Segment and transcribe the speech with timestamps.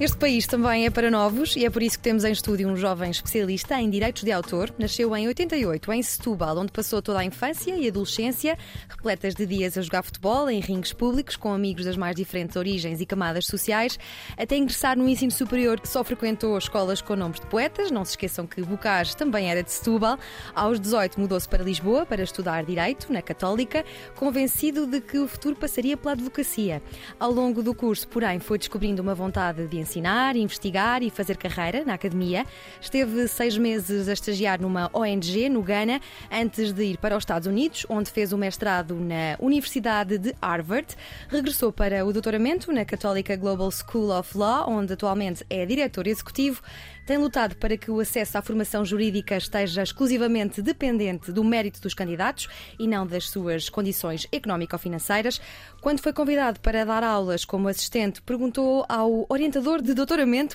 [0.00, 2.76] Este país também é para novos e é por isso que temos em estúdio um
[2.76, 4.72] jovem especialista em direitos de autor.
[4.78, 8.56] Nasceu em 88 em Setúbal, onde passou toda a infância e adolescência,
[8.88, 13.00] repletas de dias a jogar futebol em ringues públicos com amigos das mais diferentes origens
[13.00, 13.98] e camadas sociais,
[14.36, 17.90] até ingressar no ensino superior que só frequentou escolas com nomes de poetas.
[17.90, 20.16] Não se esqueçam que Bocage também era de Setúbal.
[20.54, 23.84] Aos 18 mudou-se para Lisboa para estudar direito na Católica,
[24.14, 26.80] convencido de que o futuro passaria pela advocacia.
[27.18, 31.84] Ao longo do curso, porém, foi descobrindo uma vontade de ensinar, investigar e fazer carreira
[31.84, 32.44] na academia.
[32.80, 37.46] Esteve seis meses a estagiar numa ONG no Ghana antes de ir para os Estados
[37.48, 40.94] Unidos, onde fez o mestrado na Universidade de Harvard.
[41.28, 46.62] Regressou para o doutoramento na Católica Global School of Law, onde atualmente é diretor executivo.
[47.08, 51.94] Tem lutado para que o acesso à formação jurídica esteja exclusivamente dependente do mérito dos
[51.94, 55.40] candidatos e não das suas condições económico-financeiras.
[55.80, 60.54] Quando foi convidado para dar aulas como assistente, perguntou ao orientador de doutoramento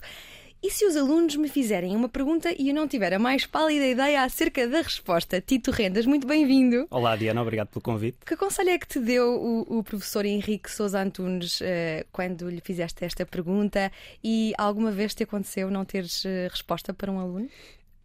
[0.64, 3.86] e se os alunos me fizerem uma pergunta e eu não tiver a mais pálida
[3.86, 5.42] ideia acerca da resposta?
[5.42, 6.88] Tito Rendas, muito bem-vindo.
[6.89, 8.20] Olá, Diana, obrigado pelo convite.
[8.25, 11.66] Que conselho é que te deu o, o professor Henrique Sousa Antunes uh,
[12.14, 13.92] quando lhe fizeste esta pergunta
[14.23, 17.50] e alguma vez te aconteceu não teres uh, resposta para um aluno?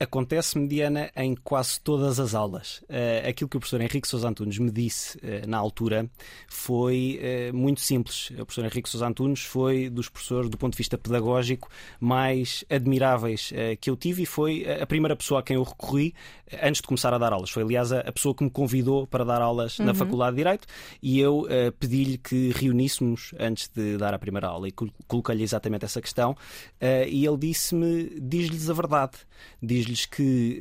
[0.01, 2.79] Acontece-me, Diana, em quase todas as aulas.
[2.83, 6.09] Uh, aquilo que o professor Henrique Sousa Antunes me disse uh, na altura
[6.47, 7.19] foi
[7.51, 8.31] uh, muito simples.
[8.31, 11.69] O professor Henrique Sousa Antunes foi dos professores, do ponto de vista pedagógico,
[11.99, 16.15] mais admiráveis que eu tive e foi a primeira pessoa a quem eu recorri
[16.62, 17.51] antes de começar a dar aulas.
[17.51, 19.87] Foi, aliás, a, pessoa que me convidou para dar aulas uhum.
[19.87, 20.67] na Faculdade de Direito
[21.03, 21.47] e eu
[21.79, 24.72] pedi-lhe que reuníssemos antes de dar a primeira aula e
[25.06, 26.37] coloquei-lhe exatamente essa questão
[26.81, 29.12] e ele disse-me: diz-lhes a verdade.
[29.62, 30.60] Diz diz-lhes que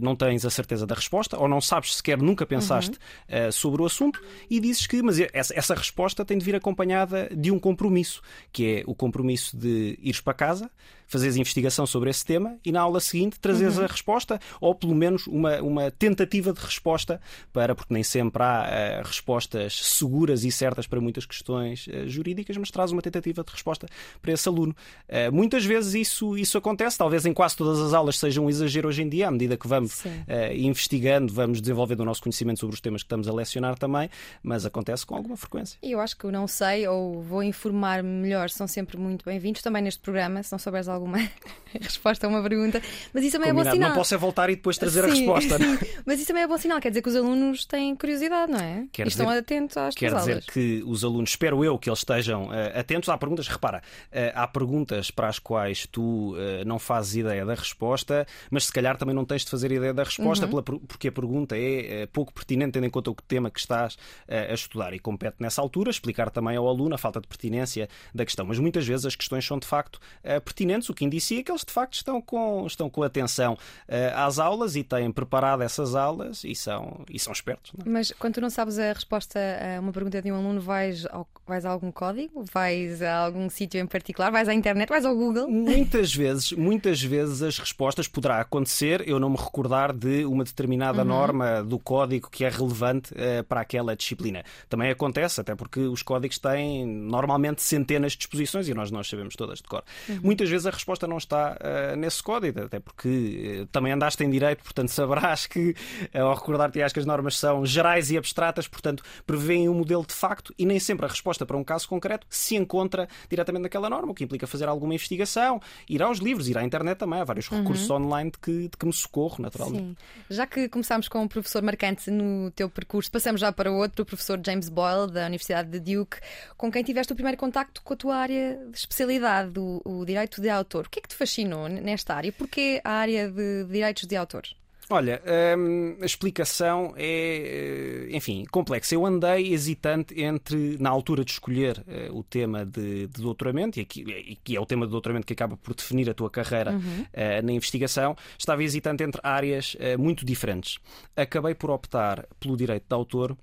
[0.00, 3.48] uh, não tens a certeza da resposta ou não sabes sequer, nunca pensaste uhum.
[3.48, 7.28] uh, sobre o assunto e dizes que, mas essa, essa, resposta tem de vir acompanhada
[7.34, 8.22] de um compromisso,
[8.52, 10.70] que é o compromisso de ires para casa,
[11.08, 13.84] fazeres investigação sobre esse tema e na aula seguinte trazeres uhum.
[13.84, 17.20] a resposta ou pelo menos uma, uma tentativa de resposta
[17.52, 22.56] para, porque nem sempre há uh, respostas seguras e certas para muitas questões uh, jurídicas,
[22.56, 23.86] mas traz uma tentativa de resposta
[24.20, 24.76] para esse aluno.
[25.08, 28.88] Uh, muitas vezes isso, isso acontece, talvez em quase todas as aulas seja um exagero
[28.88, 30.04] hoje em dia, à medida que vamos
[30.52, 34.10] investigando, vamos desenvolvendo o nosso conhecimento sobre os temas que estamos a lecionar também,
[34.42, 35.78] mas acontece com alguma frequência.
[35.82, 39.62] E eu acho que eu não sei ou vou informar melhor, são sempre muito bem-vindos
[39.62, 41.18] também neste programa, se não souberes alguma
[41.80, 42.80] resposta a uma pergunta.
[43.12, 43.68] Mas isso também Combinado.
[43.68, 43.88] é bom sinal.
[43.90, 45.58] Não posso é voltar e depois trazer sim, a resposta.
[45.58, 45.78] Sim.
[46.04, 48.86] Mas isso também é bom sinal, quer dizer que os alunos têm curiosidade, não é?
[48.92, 50.46] Quer e estão dizer, atentos às Quer dizer aulas.
[50.46, 53.08] que os alunos, espero eu, que eles estejam uh, atentos.
[53.08, 57.54] Há perguntas, repara, uh, há perguntas para as quais tu uh, não fazes ideia da
[57.54, 60.62] resposta, mas se calhar também não tens de fazer ideia da resposta, uhum.
[60.62, 63.96] pela, porque a pergunta é pouco pertinente, tendo em conta o tema que estás
[64.28, 64.92] a estudar.
[64.92, 68.46] E compete nessa altura explicar também ao aluno a falta de pertinência da questão.
[68.46, 70.00] Mas muitas vezes as questões são de facto
[70.44, 74.38] pertinentes, o que indicia que eles de facto estão com, estão com atenção uh, às
[74.38, 77.72] aulas e têm preparado essas aulas e são, e são espertos.
[77.78, 77.88] É?
[77.88, 81.26] Mas quando tu não sabes a resposta a uma pergunta de um aluno, vais, ao,
[81.46, 82.44] vais a algum código?
[82.52, 84.30] Vais a algum sítio em particular?
[84.30, 84.88] Vais à internet?
[84.88, 85.48] Vais ao Google?
[85.48, 91.02] Muitas vezes, muitas vezes as respostas poderá acontecer eu não me recordar de uma determinada
[91.02, 91.08] uhum.
[91.08, 94.44] norma do código que é relevante uh, para aquela disciplina.
[94.68, 99.34] Também acontece, até porque os códigos têm normalmente centenas de disposições e nós nós sabemos
[99.36, 99.82] todas de cor.
[100.08, 100.20] Uhum.
[100.22, 104.30] Muitas vezes a resposta não está uh, nesse código, até porque uh, também andaste em
[104.30, 105.74] direito, portanto saberás que,
[106.14, 110.14] uh, ao recordar-te que as normas são gerais e abstratas, portanto prevêem um modelo de
[110.14, 114.12] facto e nem sempre a resposta para um caso concreto se encontra diretamente naquela norma,
[114.12, 117.50] o que implica fazer alguma investigação, ir aos livros, ir à internet também, há vários
[117.50, 117.58] uhum.
[117.58, 119.84] recursos online de que, de que me socorro, naturalmente.
[119.84, 119.96] Sim.
[120.30, 124.06] Já que começámos com um professor marcante no teu percurso, passamos já para outro, o
[124.06, 126.18] professor James Boyle, da Universidade de Duke,
[126.56, 130.40] com quem tiveste o primeiro contacto com a tua área de especialidade, o, o direito
[130.40, 130.67] de autor.
[130.74, 132.32] O que é que te fascinou nesta área?
[132.32, 134.44] Porquê a área de direitos de autor?
[134.90, 135.20] Olha,
[135.58, 138.94] hum, a explicação é, eh, enfim, complexa.
[138.94, 143.82] Eu andei hesitante entre, na altura de escolher uh, o tema de, de doutoramento, e,
[143.82, 146.72] aqui, e que é o tema de doutoramento que acaba por definir a tua carreira
[146.72, 147.02] uhum.
[147.02, 150.78] uh, na investigação, estava hesitante entre áreas uh, muito diferentes.
[151.14, 153.36] Acabei por optar pelo direito de autor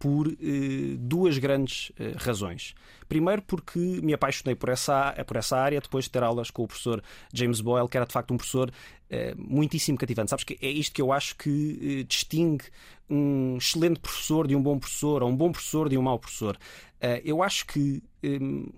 [0.00, 2.74] por eh, duas grandes eh, razões.
[3.06, 6.66] Primeiro, porque me apaixonei por essa, por essa área depois de ter aulas com o
[6.66, 7.02] professor
[7.34, 8.72] James Boyle, que era de facto um professor
[9.36, 10.30] muitíssimo cativante.
[10.30, 12.66] Sabes que é isto que eu acho que distingue
[13.08, 16.56] um excelente professor de um bom professor ou um bom professor de um mau professor.
[17.24, 18.00] eu acho que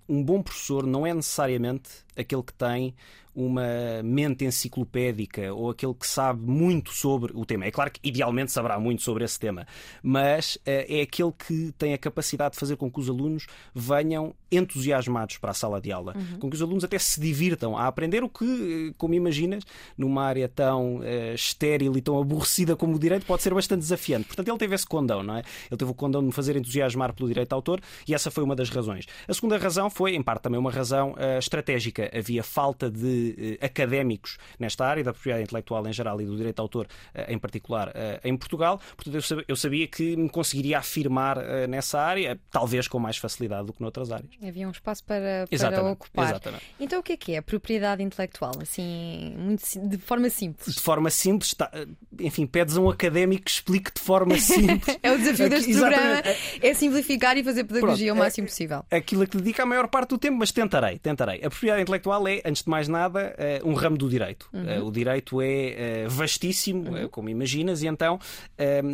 [0.08, 2.94] um bom professor não é necessariamente aquele que tem
[3.34, 7.64] uma mente enciclopédica ou aquele que sabe muito sobre o tema.
[7.64, 9.66] É claro que idealmente saberá muito sobre esse tema,
[10.02, 15.38] mas é aquele que tem a capacidade de fazer com que os alunos venham entusiasmados
[15.38, 16.38] para a sala de aula, uhum.
[16.38, 19.64] com que os alunos até se divirtam a aprender o que, como imaginas,
[19.96, 24.26] numa área tão uh, estéril e tão aborrecida como o direito, pode ser bastante desafiante.
[24.26, 25.42] Portanto, ele teve esse condão, não é?
[25.70, 28.44] Ele teve o condão de me fazer entusiasmar pelo direito de autor e essa foi
[28.44, 29.06] uma das razões.
[29.26, 32.10] A segunda razão foi, em parte, também uma razão uh, estratégica.
[32.14, 33.21] Havia falta de
[33.60, 36.86] académicos nesta área, da propriedade intelectual em geral e do direito de autor
[37.28, 37.92] em particular
[38.24, 38.80] em Portugal.
[38.96, 41.38] Portanto, eu sabia que me conseguiria afirmar
[41.68, 44.30] nessa área, talvez com mais facilidade do que noutras áreas.
[44.46, 46.30] Havia um espaço para, para ocupar.
[46.30, 46.64] Exatamente.
[46.78, 48.52] Então o que é que é propriedade intelectual?
[48.60, 50.74] Assim, muito, de forma simples.
[50.74, 51.70] De forma simples, está,
[52.18, 54.98] enfim, pedes a um académico que explique de forma simples.
[55.02, 56.22] é o desafio deste programa,
[56.60, 58.84] é simplificar e fazer pedagogia Pronto, o máximo é, possível.
[58.90, 61.38] Aquilo a que dedica a maior parte do tempo, mas tentarei, tentarei.
[61.44, 64.48] A propriedade intelectual é, antes de mais nada, eh, um ramo do direito.
[64.52, 64.68] Uhum.
[64.68, 67.08] Eh, o direito é eh, vastíssimo, uhum.
[67.08, 68.18] como imaginas, e então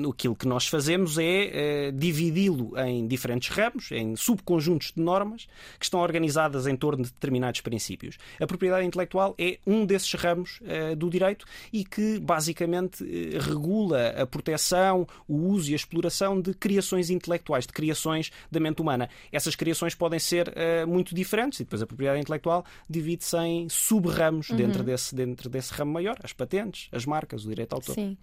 [0.09, 5.47] aquilo que nós fazemos é dividi-lo em diferentes ramos, em subconjuntos de normas
[5.79, 8.17] que estão organizadas em torno de determinados princípios.
[8.41, 14.09] A propriedade intelectual é um desses ramos uh, do direito e que basicamente uh, regula
[14.11, 19.09] a proteção, o uso e a exploração de criações intelectuais, de criações da mente humana.
[19.33, 23.69] Essas criações podem ser uh, muito diferentes e depois a propriedade intelectual divide-se em
[24.09, 24.57] sub-ramos uhum.
[24.57, 27.95] dentro, desse, dentro desse ramo maior, as patentes, as marcas, o direito autor.
[27.95, 28.17] Sim.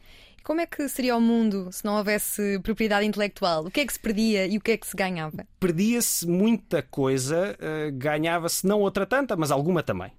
[0.45, 3.65] Como é que seria o mundo se não houvesse propriedade intelectual?
[3.65, 5.43] O que é que se perdia e o que é que se ganhava?
[5.59, 10.11] Perdia-se muita coisa, uh, ganhava-se não outra tanta, mas alguma também.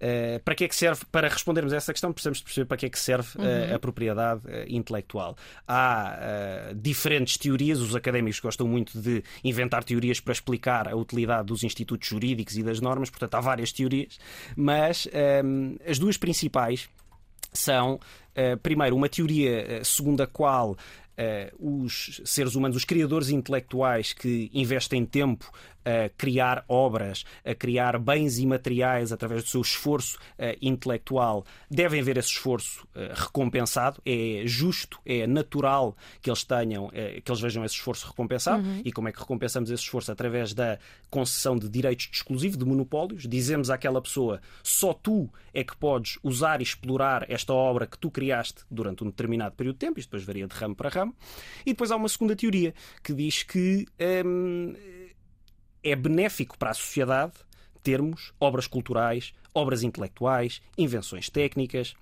[0.00, 1.04] Uh, para que é que serve?
[1.10, 3.74] Para respondermos a essa questão, precisamos perceber para que é que serve uh, uhum.
[3.74, 5.36] a propriedade intelectual.
[5.66, 11.64] Há diferentes teorias, os académicos gostam muito de inventar teorias para explicar a utilidade dos
[11.64, 14.20] institutos jurídicos e das normas, portanto, há várias teorias,
[14.56, 15.08] mas
[15.84, 16.88] as duas principais
[17.52, 20.76] são, uh, primeiro, uma teoria uh, segundo a qual uh,
[21.58, 25.50] os seres humanos, os criadores intelectuais que investem tempo
[25.84, 32.16] a criar obras, a criar bens imateriais através do seu esforço uh, intelectual, devem ver
[32.16, 34.00] esse esforço uh, recompensado.
[34.04, 38.62] É justo, é natural que eles tenham, uh, que eles vejam esse esforço recompensado.
[38.62, 38.82] Uhum.
[38.84, 40.12] E como é que recompensamos esse esforço?
[40.12, 40.78] Através da
[41.10, 43.26] concessão de direitos de exclusivo, de monopólios.
[43.26, 48.10] Dizemos àquela pessoa: só tu é que podes usar e explorar esta obra que tu
[48.10, 49.98] criaste durante um determinado período de tempo.
[49.98, 51.14] Isto depois varia de ramo para ramo.
[51.66, 53.86] E depois há uma segunda teoria que diz que.
[54.24, 54.74] Hum,
[55.82, 57.32] é benéfico para a sociedade
[57.82, 61.94] termos obras culturais, obras intelectuais, invenções técnicas,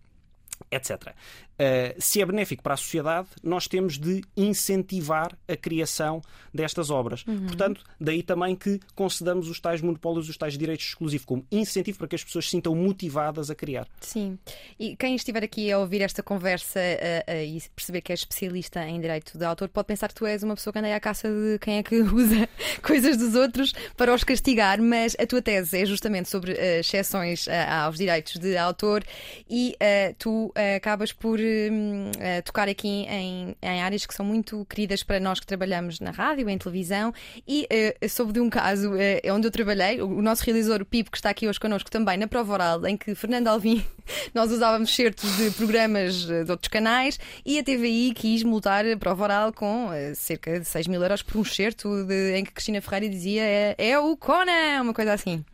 [0.71, 1.15] etc.
[1.61, 6.23] Uh, se é benéfico para a sociedade, nós temos de incentivar a criação
[6.55, 7.23] destas obras.
[7.27, 7.49] Uhum.
[7.49, 12.09] Portanto, daí também que concedamos os tais monopólios, os tais direitos exclusivos, como incentivo para
[12.09, 13.87] que as pessoas se sintam motivadas a criar.
[14.01, 14.39] Sim.
[14.79, 18.83] E quem estiver aqui a ouvir esta conversa uh, uh, e perceber que é especialista
[18.89, 21.29] em direito de autor, pode pensar que tu és uma pessoa que anda à caça
[21.29, 22.49] de quem é que usa
[22.83, 27.99] coisas dos outros para os castigar, mas a tua tese é justamente sobre exceções aos
[27.99, 29.05] direitos de autor
[29.49, 29.77] e
[30.19, 35.41] tu acabas por uh, tocar aqui em, em, áreas que são muito queridas para nós
[35.41, 37.13] que trabalhamos na rádio, em televisão,
[37.46, 37.67] e
[38.03, 38.91] uh, soube de um caso
[39.32, 42.53] onde eu trabalhei, o, nosso realizador, Pipo, que está aqui hoje connosco também, na prova
[42.53, 43.84] oral, em que Fernando Alvim,
[44.34, 49.25] nós usávamos certos de programas de outros canais, e a TVI quis multar a prova
[49.25, 51.89] oral com cerca de 6 mil euros por um certo
[52.34, 55.44] em que Cristina Ferreira dizia é, é o Conan, uma coisa assim.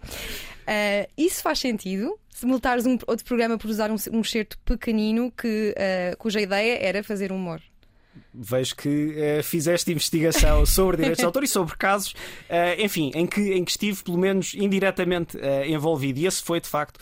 [0.66, 2.18] Uh, isso faz sentido?
[2.30, 6.78] Se multares um outro programa por usar um, um certo pequenino que, uh, cuja ideia
[6.82, 7.62] era fazer humor
[8.38, 13.26] vejo que uh, fizeste investigação sobre direitos de autor e sobre casos, uh, enfim, em
[13.26, 16.98] que, em que estive pelo menos indiretamente uh, envolvido e esse foi de facto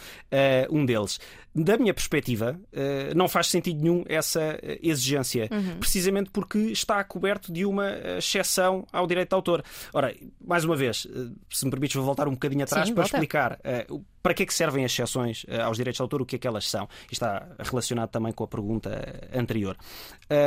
[0.71, 1.21] um deles
[1.55, 2.59] da minha perspectiva,
[3.15, 5.79] não faz sentido nenhum essa exigência, uhum.
[5.79, 9.63] precisamente porque está coberto de uma exceção ao direito de autor.
[9.93, 10.13] Ora,
[10.45, 11.07] mais uma vez,
[11.49, 13.17] se me permites, vou voltar um bocadinho atrás Sim, para volta.
[13.17, 13.61] explicar
[14.21, 16.47] para que é que servem as exceções aos direitos de autor, o que é que
[16.49, 16.89] elas são.
[17.09, 18.91] E está relacionado também com a pergunta
[19.33, 19.77] anterior.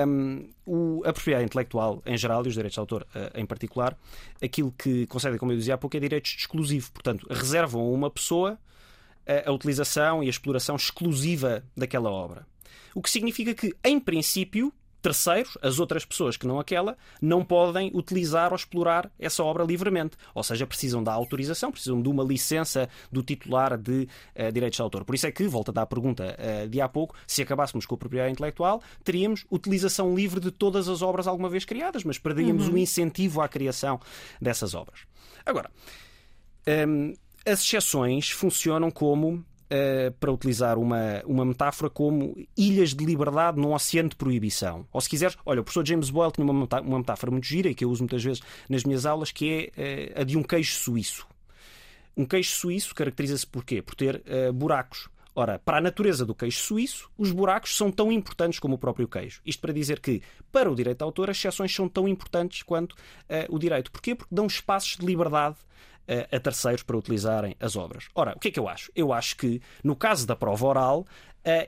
[0.06, 3.98] Um, o, a propriedade intelectual em geral e os direitos de autor em particular,
[4.44, 6.92] aquilo que concedem, como eu dizia há pouco, é direitos de exclusivo.
[6.92, 8.60] Portanto, reservam a uma pessoa
[9.26, 12.46] a, a utilização e a exploração exclusiva daquela obra.
[12.94, 14.74] O que significa que, em princípio,
[15.08, 20.18] terceiros, as outras pessoas que não aquela, não podem utilizar ou explorar essa obra livremente.
[20.36, 24.82] Ou seja, precisam da autorização, precisam de uma licença do titular de uh, direitos de
[24.82, 25.06] autor.
[25.06, 27.86] Por isso é que, volta a dar a pergunta uh, de há pouco, se acabássemos
[27.86, 32.18] com a propriedade intelectual, teríamos utilização livre de todas as obras alguma vez criadas, mas
[32.18, 32.74] perderíamos uhum.
[32.74, 34.00] o incentivo à criação
[34.42, 35.00] dessas obras.
[35.46, 35.72] Agora,
[36.88, 37.14] um,
[37.46, 43.74] as exceções funcionam como Uh, para utilizar uma, uma metáfora como ilhas de liberdade num
[43.74, 44.88] oceano de proibição.
[44.94, 47.76] Ou se quiseres, olha, o professor James Boyle tinha uma, uma metáfora muito gira e
[47.76, 50.74] que eu uso muitas vezes nas minhas aulas, que é uh, a de um queijo
[50.74, 51.28] suíço.
[52.16, 53.82] Um queijo suíço caracteriza-se por quê?
[53.82, 55.10] Por ter uh, buracos.
[55.36, 59.06] Ora, para a natureza do queijo suíço, os buracos são tão importantes como o próprio
[59.06, 59.42] queijo.
[59.46, 62.96] Isto para dizer que, para o direito de autor, as exceções são tão importantes quanto
[63.50, 63.92] o direito.
[63.92, 64.16] Porquê?
[64.16, 65.58] Porque dão espaços de liberdade
[66.32, 68.08] a terceiros para utilizarem as obras.
[68.16, 68.92] Ora, o que é que eu acho?
[68.96, 71.06] Eu acho que, no caso da prova oral,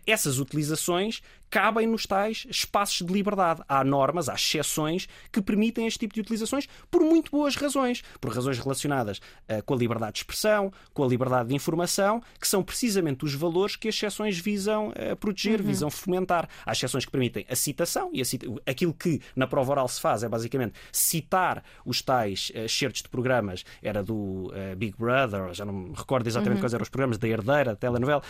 [0.06, 3.62] essas utilizações cabem nos tais espaços de liberdade.
[3.68, 8.04] Há normas, há exceções que permitem este tipo de utilizações por muito boas razões.
[8.22, 12.48] Por razões relacionadas uh, com a liberdade de expressão, com a liberdade de informação, que
[12.48, 15.66] são precisamente os valores que as exceções visam uh, proteger, uhum.
[15.66, 16.48] visam fomentar.
[16.66, 18.46] Há exceções que permitem a citação, e a cita...
[18.66, 23.10] aquilo que na prova oral se faz é basicamente citar os tais uh, certos de
[23.10, 26.62] programas, era do Big Brother, já não me recordo exatamente uhum.
[26.62, 28.22] quais eram os programas, da Herdeira, da telenovela.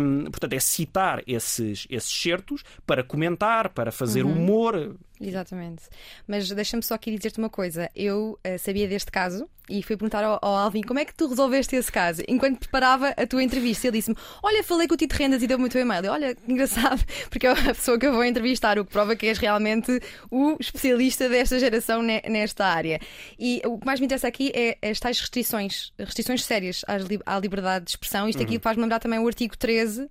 [0.00, 0.83] Um, portanto, é citar
[1.26, 4.32] esses, esses certos para comentar, para fazer uhum.
[4.32, 4.96] humor.
[5.20, 5.84] Exatamente.
[6.26, 7.90] Mas deixa-me só aqui dizer-te uma coisa.
[7.94, 11.26] Eu uh, sabia deste caso e fui perguntar ao, ao, Alvin como é que tu
[11.26, 12.22] resolveste esse caso.
[12.28, 15.64] Enquanto preparava a tua entrevista, ele disse-me: Olha, falei com o Tito Rendas e deu-me
[15.64, 16.10] o teu e-mail.
[16.10, 19.38] Olha, engraçado, porque é a pessoa que eu vou entrevistar, o que prova que és
[19.38, 20.00] realmente
[20.30, 23.00] o especialista desta geração nesta área.
[23.38, 26.84] E o que mais me interessa aqui é as tais restrições, restrições sérias
[27.24, 28.28] à liberdade de expressão.
[28.28, 28.60] Isto aqui uhum.
[28.60, 30.10] faz-me lembrar também o artigo 13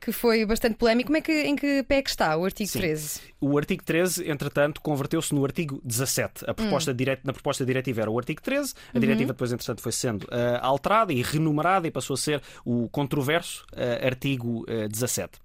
[0.00, 1.08] que foi bastante polémico.
[1.08, 2.78] Como é que, em que pé é que está o artigo Sim.
[2.78, 3.20] 13?
[3.40, 6.44] O artigo 13, entretanto, converteu-se no artigo 17.
[6.48, 7.16] A proposta hum.
[7.22, 9.00] na proposta diretiva era o artigo 13, a uhum.
[9.00, 13.66] diretiva depois, entretanto, foi sendo uh, alterada e renumerada e passou a ser o controverso
[13.72, 15.38] uh, artigo uh, 17.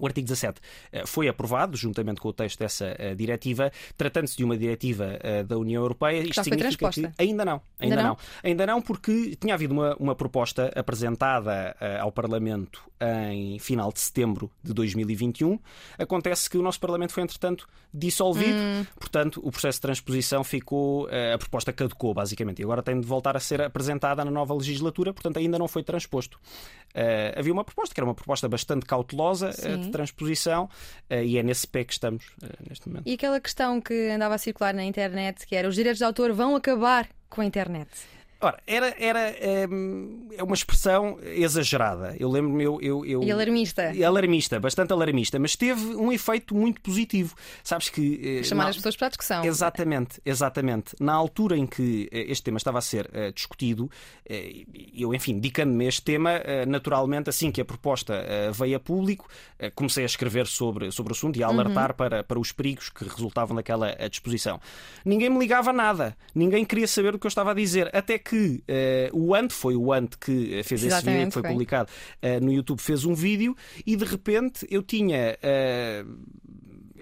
[0.00, 0.60] O artigo 17
[0.92, 5.44] eh, foi aprovado, juntamente com o texto dessa eh, diretiva, tratando-se de uma diretiva eh,
[5.44, 6.20] da União Europeia.
[6.20, 7.12] Isto Já foi transposta?
[7.18, 7.60] ainda não.
[7.78, 8.08] Ainda, ainda não?
[8.08, 8.16] não?
[8.42, 12.89] Ainda não, porque tinha havido uma, uma proposta apresentada ao Parlamento
[13.24, 15.58] em final de setembro de 2021.
[15.98, 18.58] Acontece que o nosso Parlamento foi, entretanto, dissolvido.
[18.58, 18.86] Hum.
[18.98, 21.08] Portanto, o processo de transposição ficou.
[21.34, 22.60] A proposta caducou, basicamente.
[22.60, 25.12] E agora tem de voltar a ser apresentada na nova legislatura.
[25.12, 26.38] Portanto, ainda não foi transposto.
[27.36, 29.52] havia uma proposta que era uma proposta bastante cautelosa
[29.90, 30.64] transposição
[31.10, 33.06] uh, e é nesse pé que estamos uh, neste momento.
[33.06, 36.32] E aquela questão que andava a circular na internet, que era os direitos de autor
[36.32, 37.88] vão acabar com a internet?
[38.42, 39.66] Ora, era, era é,
[40.36, 42.16] é uma expressão exagerada.
[42.18, 42.64] Eu lembro-me.
[42.64, 43.92] Eu, eu, eu, e alarmista.
[44.06, 47.34] Alarmista, bastante alarmista, mas teve um efeito muito positivo.
[47.62, 48.38] Sabes que.
[48.40, 48.70] Eh, Chamar na...
[48.70, 49.44] as pessoas para a discussão.
[49.44, 50.96] Exatamente, exatamente.
[50.98, 53.90] Na altura em que este tema estava a ser uh, discutido, uh,
[54.94, 59.28] eu, enfim, dedicando-me a este tema, uh, naturalmente, assim que a proposta veio a público,
[59.74, 61.96] comecei a escrever sobre, sobre o assunto e a alertar uhum.
[61.96, 64.60] para, para os perigos que resultavam daquela disposição.
[65.04, 68.29] Ninguém me ligava nada, ninguém queria saber o que eu estava a dizer, até que
[68.30, 68.62] que
[69.12, 71.90] uh, o Ant, foi o Ant que eh, fez Exatamente, esse vídeo, que foi, publicado
[72.22, 75.36] uh, no YouTube, fez um vídeo e de repente eu tinha.
[75.42, 76.39] Uh,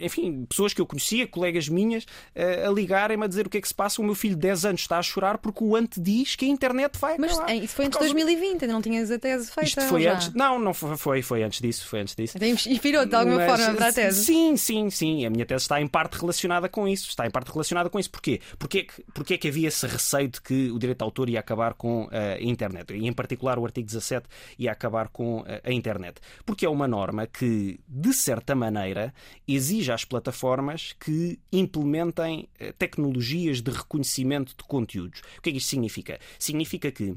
[0.00, 3.61] enfim, pessoas que eu conhecia, colegas minhas, eh, a ligarem-me a dizer o que é
[3.61, 4.00] que se passa.
[4.00, 6.49] O meu filho de 10 anos está a chorar porque o ante diz que a
[6.49, 7.47] internet vai acabar.
[7.49, 9.69] Mas isso foi antes de 2020, ainda não tinhas a tese feita?
[9.69, 10.33] Isto foi antes.
[10.35, 11.87] Não, não foi, foi, foi antes disso.
[11.87, 12.37] Foi antes disso.
[12.37, 14.25] Então inspirou de alguma Mas, forma para a tese?
[14.25, 15.26] Sim, sim, sim.
[15.26, 17.09] A minha tese está em parte relacionada com isso.
[17.09, 18.11] Está em parte relacionada com isso.
[18.11, 18.40] Porquê?
[18.59, 21.28] Porque é que, porque é que havia esse receio de que o direito de autor
[21.28, 22.95] ia acabar com uh, a internet?
[22.95, 24.26] E em particular o artigo 17
[24.59, 26.21] ia acabar com a internet.
[26.45, 29.12] Porque é uma norma que, de certa maneira,
[29.47, 35.21] exige às plataformas plataformas que implementem eh, tecnologias de reconhecimento de conteúdos.
[35.38, 36.18] O que é que isto significa?
[36.38, 37.16] Significa que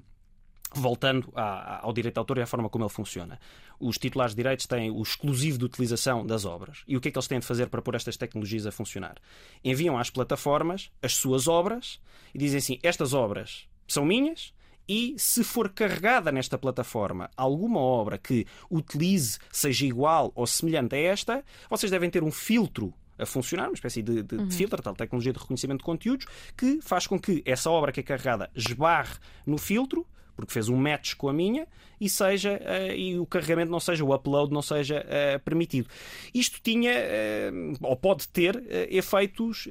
[0.73, 3.37] Voltando ao direito de autor e à forma como ele funciona.
[3.77, 6.81] Os titulares de direitos têm o exclusivo de utilização das obras.
[6.87, 9.17] E o que é que eles têm de fazer para pôr estas tecnologias a funcionar?
[9.65, 11.99] Enviam às plataformas as suas obras
[12.33, 14.53] e dizem assim: estas obras são minhas,
[14.91, 20.99] e se for carregada nesta plataforma alguma obra que utilize, seja igual ou semelhante a
[20.99, 24.47] esta, vocês devem ter um filtro a funcionar, uma espécie de, de, uhum.
[24.47, 26.25] de filtro, tal tecnologia de reconhecimento de conteúdos,
[26.57, 30.05] que faz com que essa obra que é carregada esbarre no filtro,
[30.35, 31.65] porque fez um match com a minha,
[31.97, 35.87] e seja uh, e o carregamento não seja, o upload não seja uh, permitido.
[36.33, 39.69] Isto tinha, uh, ou pode ter, efeitos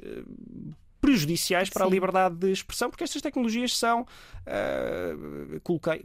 [1.01, 1.89] prejudiciais para Sim.
[1.89, 5.59] a liberdade de expressão, porque estas tecnologias são, uh,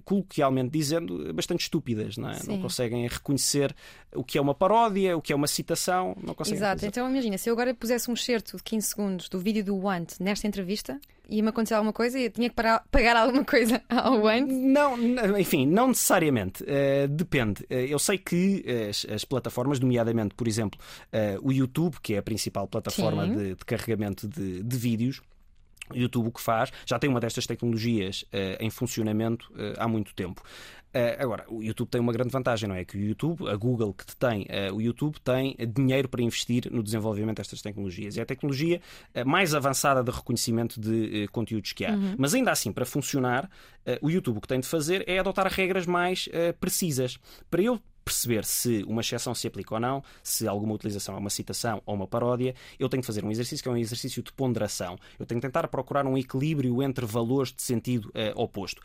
[0.05, 2.39] coloquialmente dizendo, bastante estúpidas, não, é?
[2.47, 3.77] não conseguem reconhecer
[4.15, 7.37] o que é uma paródia, o que é uma citação, não conseguem Exato, então imagina,
[7.37, 10.99] se eu agora pusesse um excerto de 15 segundos do vídeo do Want nesta entrevista,
[11.29, 14.47] ia-me acontecer alguma coisa e eu tinha que parar- pagar alguma coisa ao Want.
[14.49, 14.97] Não,
[15.39, 16.65] enfim, não necessariamente.
[16.67, 17.65] Eh, depende.
[17.69, 20.79] Eh, eu sei que as, as plataformas, nomeadamente, por exemplo,
[21.13, 25.21] eh, o YouTube, que é a principal plataforma de, de carregamento de, de vídeos.
[25.89, 29.87] O YouTube o que faz, já tem uma destas tecnologias eh, em funcionamento eh, há
[29.87, 30.43] muito tempo.
[30.93, 32.85] Eh, agora, o YouTube tem uma grande vantagem, não é?
[32.85, 36.83] Que o YouTube, a Google que detém eh, o YouTube, tem dinheiro para investir no
[36.83, 38.17] desenvolvimento destas tecnologias.
[38.17, 38.81] É a tecnologia
[39.13, 41.97] eh, mais avançada de reconhecimento de conteúdos que há.
[42.17, 43.51] Mas ainda assim, para funcionar,
[44.01, 46.29] o YouTube o que tem de fazer é adotar regras mais
[46.61, 47.19] precisas.
[47.51, 51.29] Para eu perceber se uma exceção se aplica ou não, se alguma utilização é uma
[51.29, 54.33] citação ou uma paródia, eu tenho que fazer um exercício que é um exercício de
[54.33, 54.97] ponderação.
[55.19, 58.81] Eu tenho que tentar procurar um equilíbrio entre valores de sentido eh, oposto.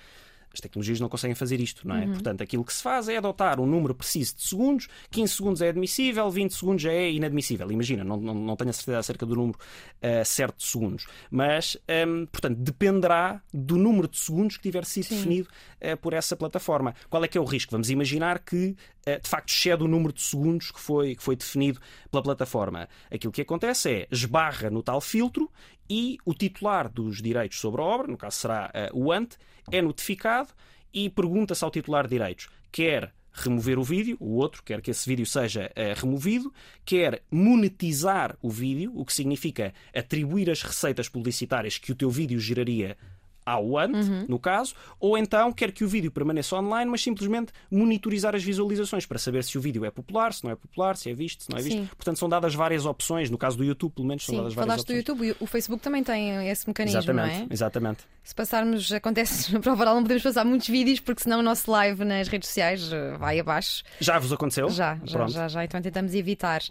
[0.54, 2.06] As tecnologias não conseguem fazer isto, não é?
[2.08, 5.70] Portanto, aquilo que se faz é adotar um número preciso de segundos, 15 segundos é
[5.70, 7.72] admissível, 20 segundos já é inadmissível.
[7.72, 9.58] Imagina, não, não, não tenho a certeza acerca do número
[10.02, 15.10] eh, certo de segundos, mas, ehm, portanto, dependerá do número de segundos que tiver sido
[15.10, 16.96] definido eh, por essa plataforma.
[17.10, 17.72] Qual é que é o risco?
[17.72, 21.36] Vamos imaginar que, eh, de facto, excede o número de segundos que foi, que foi
[21.36, 21.80] definido
[22.10, 22.90] pela plataforma.
[23.10, 25.50] Aquilo que acontece é esbarra no tal filtro
[25.92, 29.34] e o titular dos direitos sobre a obra, no caso será eh, o ANT,
[29.70, 30.48] é notificado
[30.94, 35.06] e pergunta-se ao titular de direitos: quer remover o vídeo, o outro quer que esse
[35.08, 36.54] vídeo seja eh, removido,
[36.86, 42.40] quer monetizar o vídeo, o que significa atribuir as receitas publicitárias que o teu vídeo
[42.40, 42.98] geraria
[43.46, 44.26] ao ANT, Uhum.
[44.28, 49.06] no caso, ou então quer que o vídeo permaneça online, mas simplesmente monitorizar as visualizações
[49.06, 51.50] para saber se o vídeo é popular, se não é popular, se é visto, se
[51.50, 51.78] não é visto.
[51.78, 51.90] Sim.
[51.96, 53.30] Portanto, são dadas várias opções.
[53.30, 55.20] No caso do YouTube, pelo menos, são Sim, dadas várias falaste do opções.
[55.20, 57.48] YouTube, e o Facebook também tem esse mecanismo, Exatamente, não é?
[57.52, 58.00] exatamente.
[58.24, 61.70] Se passarmos, acontece, na prova oral não podemos passar muitos vídeos porque senão o nosso
[61.72, 63.84] live nas redes sociais eh, vai abaixo.
[64.00, 64.70] Já vos aconteceu?
[64.70, 66.62] Já, já, já, já, então tentamos evitar.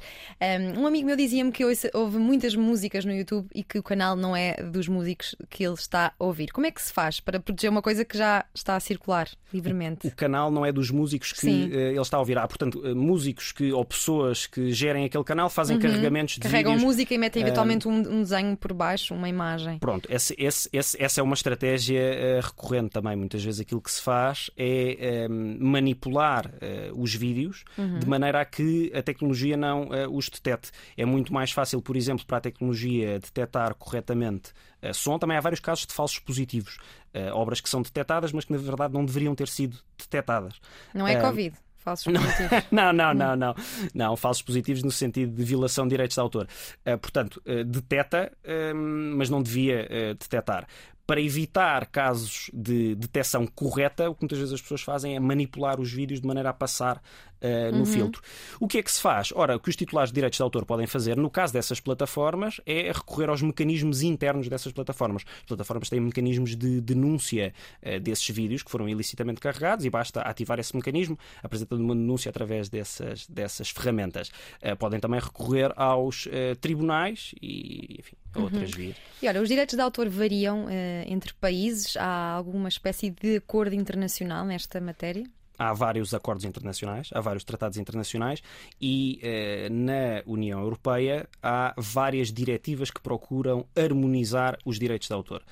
[0.77, 4.35] Um, amigo meu dizia-me que houve muitas músicas no YouTube e que o canal não
[4.37, 6.53] é dos músicos que ele está a ouvir.
[6.61, 10.07] Como é que se faz para proteger uma coisa que já está a circular livremente?
[10.07, 12.37] O canal não é dos músicos que eh, ele está a ouvir.
[12.37, 16.51] Há, portanto, eh, músicos que, ou pessoas que gerem aquele canal fazem carregamentos de Uhum.
[16.51, 16.87] Carregam vídeos.
[16.87, 19.79] música e metem eventualmente um, um desenho por baixo, uma imagem.
[19.79, 23.17] Pronto, esse- esse- esse- essa é uma estratégia eh, recorrente também.
[23.17, 27.65] Muitas vezes aquilo que se faz é eh, manipular eh, os vídeos
[27.99, 30.71] de maneira a que a tecnologia não eh, os detete.
[30.95, 35.19] É muito mais fácil, por exemplo, para a tecnologia detectar corretamente eh, som.
[35.19, 36.79] Também há vários casos de falsos positivos.
[37.13, 40.61] Eh, obras que são detectadas, mas que na verdade não deveriam ter sido detectadas.
[40.95, 42.65] Não é Ah, Covid, falsos positivos.
[42.71, 43.55] Não, não, não, não.
[43.95, 46.47] Não, falsos positivos no sentido de violação de direitos de autor.
[46.85, 50.67] Eh, portanto, eh, deteta, eh, mas não devia eh, detectar.
[51.07, 55.81] Para evitar casos de detecção correta, o que muitas vezes as pessoas fazem é manipular
[55.81, 57.03] os vídeos de maneira a passar
[57.43, 58.21] eh, no filtro.
[58.61, 59.33] O que é que se faz?
[59.35, 62.61] Ora, o que os titulares de direitos de autor podem fazer, no caso dessas plataformas,
[62.67, 65.25] é recorrer aos mecanismos internos dessas plataformas.
[65.39, 70.21] As plataformas têm mecanismos de denúncia eh, desses vídeos que foram ilicitamente carregados e basta
[70.21, 74.31] ativar esse mecanismo, apresentando uma denúncia através dessas, dessas ferramentas.
[74.61, 76.29] Eh, podem também recorrer aos
[76.61, 78.97] tribunais e, enfim, a outras vias.
[79.23, 80.67] E olha, os direitos de autor variam
[81.07, 81.97] entre países?
[81.97, 85.25] Há alguma espécie de acordo internacional nesta matéria?
[85.59, 88.43] Há vários acordos internacionais, há vários tratados internacionais
[88.81, 95.43] e eh, na União Europeia há várias diretivas que procuram harmonizar os direitos de autor.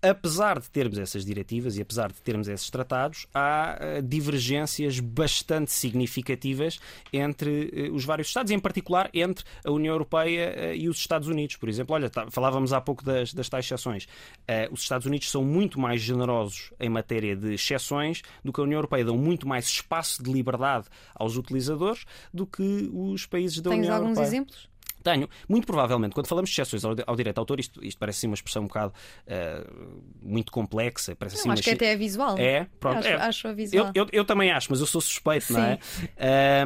[0.00, 5.72] Apesar de termos essas diretivas e apesar de termos esses tratados, há eh, divergências bastante
[5.72, 6.78] significativas
[7.12, 10.98] entre eh, os vários Estados, e em particular entre a União Europeia eh, e os
[10.98, 11.56] Estados Unidos.
[11.56, 14.06] Por exemplo, olha, tá- falávamos há pouco das, das tais exceções.
[14.70, 18.78] Os Estados Unidos são muito mais generosos em matéria de exceções do que a União
[18.78, 19.04] Europeia.
[19.04, 23.94] Dão muito mais espaço de liberdade aos utilizadores do que os países da Tens União
[23.94, 24.26] alguns Europeia.
[24.26, 24.68] exemplos?
[25.12, 25.28] Tenho.
[25.48, 28.26] Muito provavelmente, quando falamos de exceções ao, ao direito de autor, isto, isto parece ser
[28.26, 28.92] uma expressão um bocado
[29.26, 29.64] eh,
[30.22, 31.14] muito complexa.
[31.16, 32.36] Parece assim Não, uma acho que até é visual.
[32.38, 32.98] É, pronto.
[32.98, 33.14] Acho, é.
[33.14, 33.90] acho a visual.
[33.94, 35.78] Eu, eu, eu também acho, mas eu sou suspeito, não é?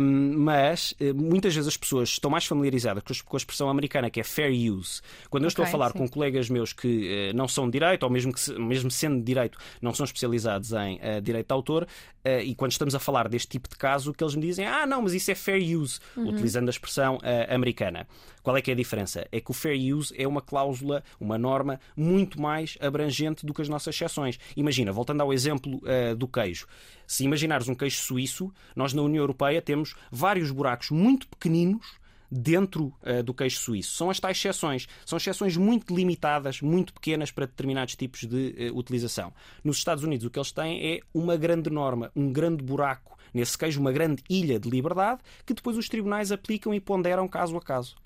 [0.01, 4.25] Mas eh, muitas vezes as pessoas estão mais familiarizadas com a- expressão americana que é
[4.25, 5.01] fair use.
[5.31, 5.99] Quando eu estou a falar sim.
[5.99, 9.25] com colegas meus que eh, não são de direito, ou mesmo, que mesmo sendo de
[9.25, 11.87] direito, não são especializados em eh, direito de autor,
[12.25, 14.87] eh, e quando estamos a falar deste tipo de caso, que eles me dizem ah,
[14.87, 16.29] não, mas isso é fair use, Uhum.
[16.29, 18.07] utilizando a expressão americana.
[18.43, 19.27] Qual é que é a diferença?
[19.31, 23.63] É que o fair use é uma cláusula, uma norma muito mais abrangente do que
[23.63, 24.39] as nossas exceções.
[24.57, 26.67] Imagina, voltando ao exemplo eh, do queijo.
[27.07, 32.95] Se imaginares um queijo suíço, nós na União Europeia temos vários buracos muito pequeninos dentro
[33.03, 33.95] uh, do queijo suíço.
[33.95, 34.89] São as tais exceções.
[35.05, 39.33] São exceções muito limitadas, muito pequenas para determinados tipos de uh, utilização.
[39.63, 43.57] Nos Estados Unidos, o que eles têm é uma grande norma, um grande buraco nesse
[43.57, 47.61] queijo, uma grande ilha de liberdade que depois os tribunais aplicam e ponderam caso a
[47.61, 47.97] caso.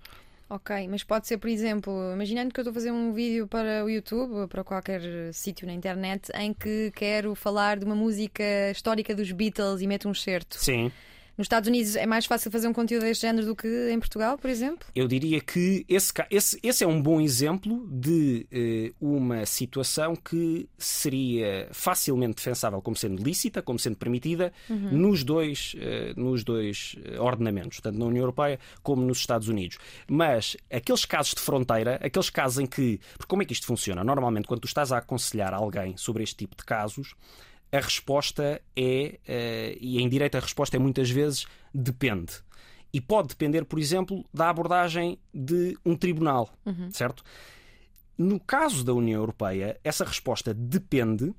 [0.48, 3.84] Ok, mas pode ser, por exemplo, imaginando que eu estou a fazer um vídeo para
[3.84, 9.12] o YouTube, para qualquer sítio na internet, em que quero falar de uma música histórica
[9.12, 10.56] dos Beatles e meto um certo.
[10.56, 10.92] Sim.
[11.36, 14.38] Nos Estados Unidos é mais fácil fazer um conteúdo deste género do que em Portugal,
[14.38, 14.88] por exemplo?
[14.94, 20.66] Eu diria que esse, esse, esse é um bom exemplo de eh, uma situação que
[20.78, 24.92] seria facilmente defensável como sendo lícita, como sendo permitida, uhum.
[24.92, 29.76] nos, dois, eh, nos dois eh, ordenamentos, tanto na União Europeia como nos Estados Unidos.
[30.08, 32.98] Mas aqueles casos de fronteira, aqueles casos em que.
[33.12, 34.02] Porque como é que isto funciona?
[34.02, 37.14] Normalmente, quando tu estás a aconselhar alguém sobre este tipo de casos,
[37.72, 42.32] a resposta é, uh, e em direito a resposta é muitas vezes depende.
[42.92, 46.90] E pode depender, por exemplo, da abordagem de um tribunal, uhum.
[46.90, 47.22] certo?
[48.16, 51.34] No caso da União Europeia, essa resposta depende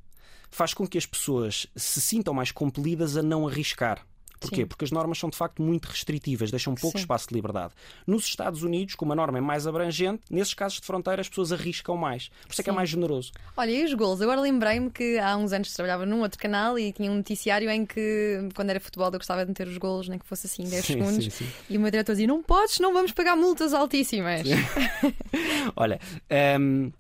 [0.50, 4.06] faz com que as pessoas se sintam mais compelidas a não arriscar.
[4.40, 4.62] Porquê?
[4.62, 4.66] Sim.
[4.66, 7.04] Porque as normas são de facto muito restritivas, deixam pouco Sim.
[7.04, 7.74] espaço de liberdade.
[8.06, 11.52] Nos Estados Unidos, como a norma é mais abrangente, nesses casos de fronteira as pessoas
[11.52, 12.30] arriscam mais.
[12.46, 13.32] Por isso é que é mais generoso.
[13.56, 14.22] Olha, e os gols?
[14.22, 17.86] Agora lembrei-me que há uns anos trabalhava num outro canal e tinha um noticiário em
[17.86, 20.86] que, quando era futebol, eu gostava de meter os gols, nem que fosse assim 10
[20.86, 21.34] sim, segundos.
[21.34, 24.48] Sim, e o meu diretor dizia: Não podes, não vamos pagar multas altíssimas.
[25.76, 26.00] Olha.
[26.60, 26.92] Um...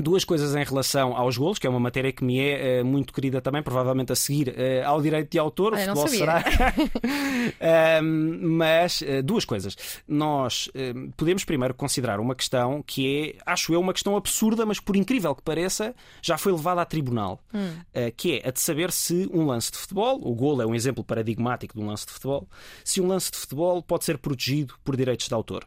[0.00, 3.12] Duas coisas em relação aos golos, que é uma matéria que me é uh, muito
[3.12, 5.74] querida também, provavelmente a seguir uh, ao direito de autor.
[5.74, 6.44] Ah, o futebol será.
[8.40, 9.76] mas uh, duas coisas.
[10.06, 10.70] Nós
[11.16, 15.34] podemos primeiro considerar uma questão que é, acho eu, uma questão absurda, mas por incrível
[15.34, 17.40] que pareça, já foi levada a tribunal.
[17.52, 17.80] Hum.
[18.16, 21.02] que é a de saber se um lance de futebol, o golo é um exemplo
[21.02, 22.48] paradigmático de um lance de futebol,
[22.84, 25.66] se um lance de futebol pode ser protegido por direitos de autor.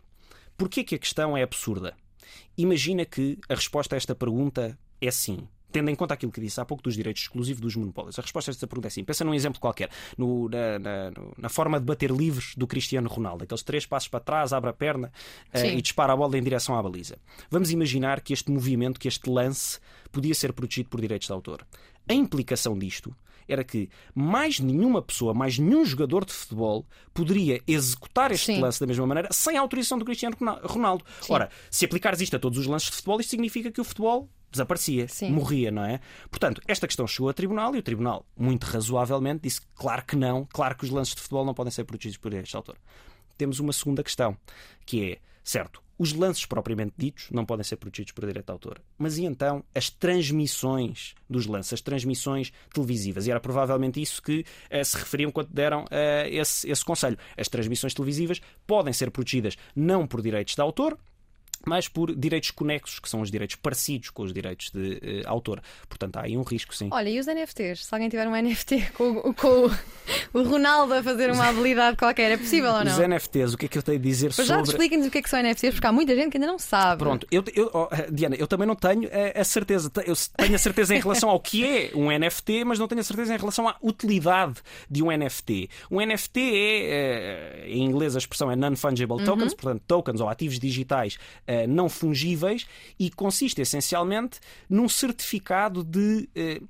[0.58, 1.94] Porquê que a questão é absurda?
[2.58, 5.48] Imagina que a resposta a esta pergunta é sim.
[5.72, 8.52] Tendo em conta aquilo que disse há pouco dos direitos exclusivos dos monopólios, a resposta
[8.52, 9.06] a esta pergunta é sim.
[9.06, 13.46] Pensa num exemplo qualquer, no, na, na, na, forma de bater livres do Cristiano Ronaldo,
[13.46, 15.12] aqueles três passos para trás, abre a perna
[15.54, 17.18] uh, e dispara a bola em direção à baliza.
[17.50, 19.80] Vamos imaginar que este movimento, que este lance,
[20.12, 21.66] podia ser protegido por direitos de autor.
[22.08, 23.16] A implicação disto
[23.48, 28.62] era que mais nenhuma pessoa, mais nenhum jogador de futebol poderia executar este Sim.
[28.62, 31.06] lance da mesma maneira sem a autorização do Cristiano Ronaldo.
[31.22, 31.34] Sim.
[31.34, 34.30] Ora, se aplicares isto a todos os lances de futebol, isto significa que o futebol
[34.52, 35.32] desaparecia, Sim.
[35.32, 36.00] morria, não é?
[36.30, 40.46] Portanto, esta questão chegou a tribunal e o tribunal, muito razoavelmente, disse claro que não,
[40.46, 42.78] claro que os lances de futebol não podem ser protegidos por este autor.
[43.38, 44.38] Temos uma segunda questão,
[44.86, 48.82] que é, certo, os lances propriamente ditos não podem ser protegidos por direito de autor.
[48.98, 53.28] Mas e então as transmissões dos lances, as transmissões televisivas?
[53.28, 57.20] E era provavelmente isso que uh, se referiam quando deram uh, esse, esse conselho.
[57.38, 60.98] As transmissões televisivas podem ser protegidas não por direitos de autor,
[61.66, 65.62] mas por direitos conexos, que são os direitos parecidos com os direitos de uh, autor.
[65.88, 66.90] Portanto, há aí um risco, sim.
[66.92, 67.86] Olha, e os NFTs?
[67.86, 69.70] Se alguém tiver um NFT com, com
[70.34, 72.92] o Ronaldo a fazer uma habilidade qualquer, é possível ou não?
[72.92, 74.48] Os NFTs, o que é que eu tenho a dizer Mas sobre.
[74.48, 76.60] Já expliquem-nos o que é que são NFTs, porque há muita gente que ainda não
[76.60, 77.00] sabe.
[77.00, 79.92] Pronto, eu, eu oh, Diana, eu também não tenho a, a, certeza.
[80.06, 83.04] Eu tenho a certeza em relação ao que é um NFT, mas não tenho a
[83.04, 84.56] certeza em relação à utilidade
[84.90, 85.70] de um NFT.
[85.90, 89.26] Um NFT é, eh, em inglês a expressão é Non-Fungible uhum.
[89.26, 91.18] Tokens, portanto, tokens ou ativos digitais
[91.52, 92.66] eh, não fungíveis
[92.98, 96.62] e consiste essencialmente num certificado de eh,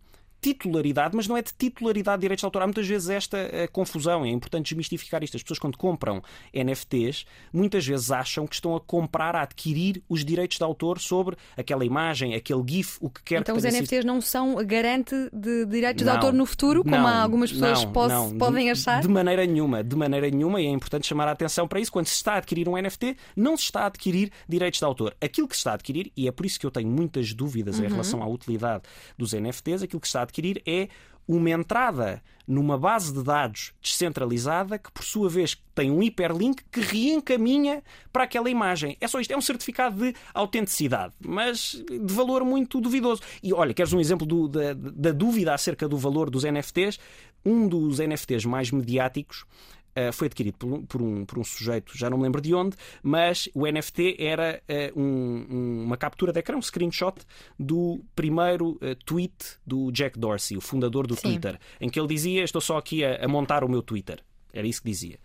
[0.42, 2.64] titularidade, mas não é de titularidade de direitos de autor.
[2.64, 5.38] Há muitas vezes esta uh, confusão, é importante desmistificar isto.
[5.38, 6.22] As pessoas, quando compram
[6.54, 11.38] NFTs, muitas vezes acham que estão a comprar, a adquirir os direitos de autor sobre
[11.56, 15.16] aquela imagem, aquele GIF, o que quer então, que Então, os NFTs não são garante
[15.32, 18.72] de direitos não, de autor no futuro, como não, algumas pessoas não, não, podem de,
[18.72, 19.02] achar?
[19.02, 21.92] De maneira nenhuma, de maneira nenhuma, e é importante chamar a atenção para isso.
[21.92, 25.16] Quando se está a adquirir um NFT, não se está a adquirir direitos de autor.
[25.22, 27.78] Aquilo que se está a adquirir, e é por isso que eu tenho muitas dúvidas
[27.78, 27.86] uhum.
[27.86, 28.84] em relação à utilidade
[29.18, 30.88] dos NFTs, aquilo que se está a adquirir é
[31.28, 36.82] uma entrada numa base de dados descentralizada que, por sua vez, tem um hiperlink que
[36.82, 38.98] reencaminha para aquela imagem.
[39.00, 43.22] É só isto, é um certificado de autenticidade, mas de valor muito duvidoso.
[43.42, 47.00] E olha, queres um exemplo do, da, da dúvida acerca do valor dos NFTs?
[47.46, 49.46] Um dos NFTs mais mediáticos
[49.92, 52.56] Uh, foi adquirido por um, por, um, por um, sujeito, já não me lembro de
[52.56, 54.64] onde, mas o NFT era
[54.96, 57.16] uh, um, uma captura de ecrã, um screenshot
[57.60, 61.24] do primeiro uh, tweet do Jack Dorsey, o fundador do Sim.
[61.24, 64.24] Twitter, em que ele dizia: Estou só aqui a, a montar o meu Twitter.
[64.54, 65.20] Era isso que dizia.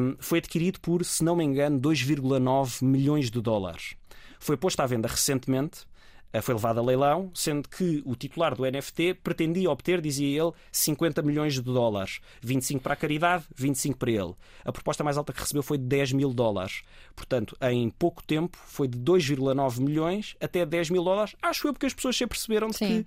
[0.00, 3.94] Um, foi adquirido por, se não me engano, 2,9 milhões de dólares.
[4.38, 5.95] Foi posto à venda recentemente eh,
[6.42, 11.22] foi levado a leilão, sendo que o titular do NFT pretendia obter, dizia ele, 50
[11.22, 12.20] milhões de dólares.
[12.42, 14.34] 25 para a caridade, 25 para ele.
[14.64, 16.82] A proposta mais alta que recebeu foi de 10 mil dólares.
[17.14, 21.34] Portanto, em pouco tempo, foi de 2,9 milhões até 10 mil dólares.
[21.40, 23.06] Acho eu porque as pessoas se perceberam de que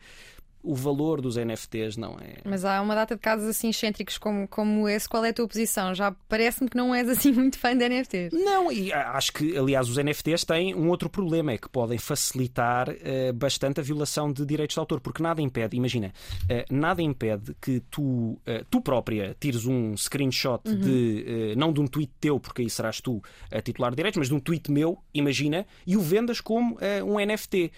[0.62, 2.38] o valor dos NFTs não é.
[2.43, 5.08] Mas há uma data de casos assim excêntricos como, como esse.
[5.08, 5.93] Qual é a tua posição?
[5.95, 8.34] Já parece-me que não és assim muito fã de NFTs.
[8.34, 12.89] Não, e acho que, aliás, os NFTs têm um outro problema: é que podem facilitar
[12.89, 17.56] uh, bastante a violação de direitos de autor, porque nada impede, imagina, uh, nada impede
[17.62, 20.80] que tu, uh, tu própria tires um screenshot uhum.
[20.80, 24.28] de, não de um tweet teu, porque aí serás tu a titular de direitos, mas
[24.28, 27.72] de um tweet meu, imagina, e o vendas como um NFT.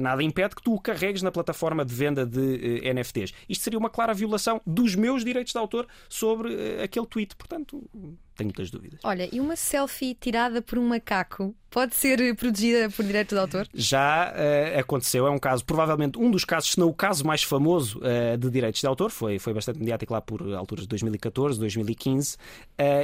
[0.00, 3.32] nada impede que tu o carregues na plataforma de venda de eh, NFTs.
[3.48, 7.36] Isto seria uma clara violação dos meus direitos de autor sobre uh, aquele tweet.
[7.36, 7.88] Portanto,
[8.36, 9.00] tenho muitas dúvidas.
[9.02, 13.66] Olha, e uma selfie tirada por um macaco pode ser protegida por direito de autor?
[13.72, 17.42] Já uh, aconteceu, é um caso, provavelmente um dos casos, se não o caso mais
[17.42, 21.58] famoso uh, de direitos de autor, foi, foi bastante mediático lá por alturas de 2014,
[21.58, 22.36] 2015.
[22.36, 22.38] Uh,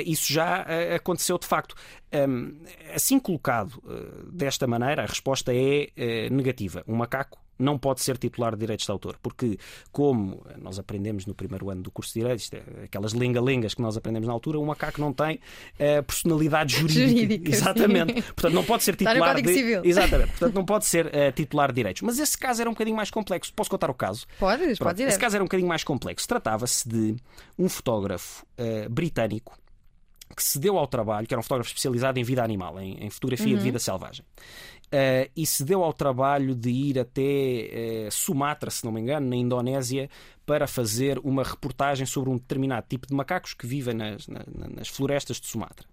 [0.04, 1.74] isso já aconteceu de facto.
[2.12, 2.58] Um,
[2.94, 3.82] assim colocado
[4.30, 6.84] desta maneira, a resposta é negativa.
[6.86, 9.58] Um macaco não pode ser titular de direitos de autor, porque,
[9.90, 13.96] como nós aprendemos no primeiro ano do curso de Direitos, é aquelas linga-lingas que nós
[13.96, 17.08] aprendemos na altura, um macaco não tem uh, personalidade jurídica.
[17.08, 18.14] jurídica Exatamente.
[18.14, 18.22] Sim.
[18.22, 19.52] Portanto, não pode ser titular de.
[19.52, 19.80] Civil.
[19.84, 20.30] Exatamente.
[20.30, 22.02] Portanto, não pode ser uh, titular de direitos.
[22.02, 23.52] Mas esse caso era um bocadinho mais complexo.
[23.54, 24.26] Posso contar o caso?
[24.38, 25.08] Podes, pode ir.
[25.08, 26.26] Esse caso era um bocadinho mais complexo.
[26.26, 27.16] Tratava-se de
[27.58, 29.61] um fotógrafo uh, britânico
[30.34, 33.10] que se deu ao trabalho, que era um fotógrafo especializado em vida animal, em, em
[33.10, 33.58] fotografia uhum.
[33.58, 34.24] de vida selvagem.
[34.86, 39.26] Uh, e se deu ao trabalho de ir até uh, Sumatra, se não me engano,
[39.26, 40.10] na Indonésia,
[40.44, 44.88] para fazer uma reportagem sobre um determinado tipo de macacos que vivem nas, na, nas
[44.88, 45.91] florestas de Sumatra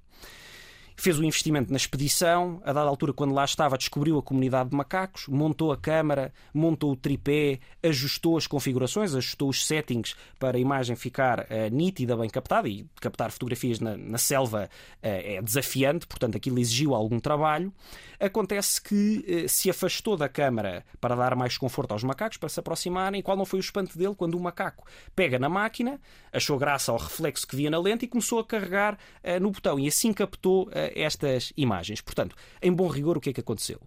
[1.02, 4.76] fez o investimento na expedição, a dada altura, quando lá estava, descobriu a comunidade de
[4.76, 10.60] macacos, montou a câmara, montou o tripé, ajustou as configurações, ajustou os settings para a
[10.60, 16.06] imagem ficar uh, nítida, bem captada, e captar fotografias na, na selva uh, é desafiante,
[16.06, 17.74] portanto aquilo exigiu algum trabalho.
[18.20, 22.60] Acontece que uh, se afastou da câmara para dar mais conforto aos macacos, para se
[22.60, 24.86] aproximarem, qual não foi o espanto dele quando o macaco
[25.16, 26.00] pega na máquina,
[26.34, 28.98] achou graça ao reflexo que via na lente e começou a carregar
[29.42, 32.02] no botão, e assim captou estas imagens.
[32.02, 33.80] Portanto, em bom rigor, o que é que aconteceu?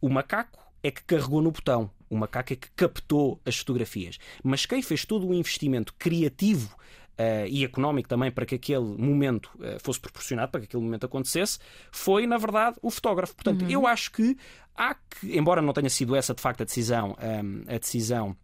[0.00, 4.18] O macaco é que carregou no botão, o macaco é que captou as fotografias.
[4.42, 6.76] Mas quem fez todo o investimento criativo
[7.12, 11.04] Uh, e económico também para que aquele momento uh, fosse proporcionado, para que aquele momento
[11.04, 11.58] acontecesse,
[11.92, 13.34] foi, na verdade, o fotógrafo.
[13.34, 13.70] Portanto, uhum.
[13.70, 14.34] eu acho que
[14.74, 18.34] há que, embora não tenha sido essa de facto a decisão, um, ehm, a decisão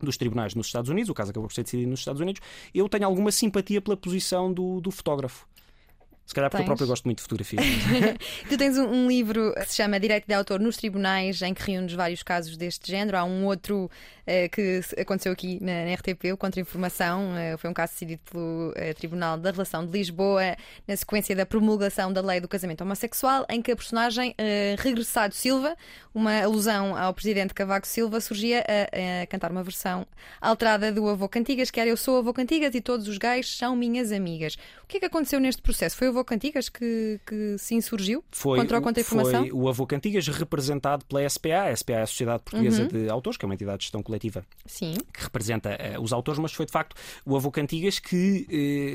[0.00, 2.40] dos tribunais nos Estados Unidos, o caso acabou por ser decidido nos Estados Unidos,
[2.72, 5.46] eu tenho alguma simpatia pela posição do, do fotógrafo.
[6.24, 6.66] Se calhar porque tens.
[6.66, 7.58] eu próprio gosto muito de fotografia.
[8.48, 11.62] tu tens um, um, livro que se chama Direito de Autor nos Tribunais, em que
[11.62, 13.18] reúnes vários casos deste género.
[13.18, 17.32] Há um outro uh, que aconteceu aqui na, na RTP, o Contra-Informação.
[17.32, 20.56] Uh, foi um caso decidido pelo uh, Tribunal da Relação de Lisboa,
[20.86, 24.34] na sequência da promulgação da lei do casamento homossexual, em que a personagem
[24.78, 25.76] Regressado Silva,
[26.14, 30.06] uma alusão ao presidente Cavaco Silva, surgia a, a, cantar uma versão
[30.40, 33.74] alterada do Avô Cantigas, que era Eu sou Avô Cantigas e todos os gays são
[33.74, 34.56] minhas amigas.
[34.82, 35.96] O que é que aconteceu neste processo?
[35.96, 39.42] Foi Avô Cantigas que, que se insurgiu foi, contra a contra-informação?
[39.42, 41.64] Foi o Avô Cantigas representado pela SPA.
[41.64, 42.88] A SPA é a Sociedade Portuguesa uhum.
[42.88, 44.94] de Autores, que é uma entidade de gestão coletiva Sim.
[45.12, 46.94] que representa uh, os autores, mas foi de facto
[47.24, 48.46] o Avô Cantigas que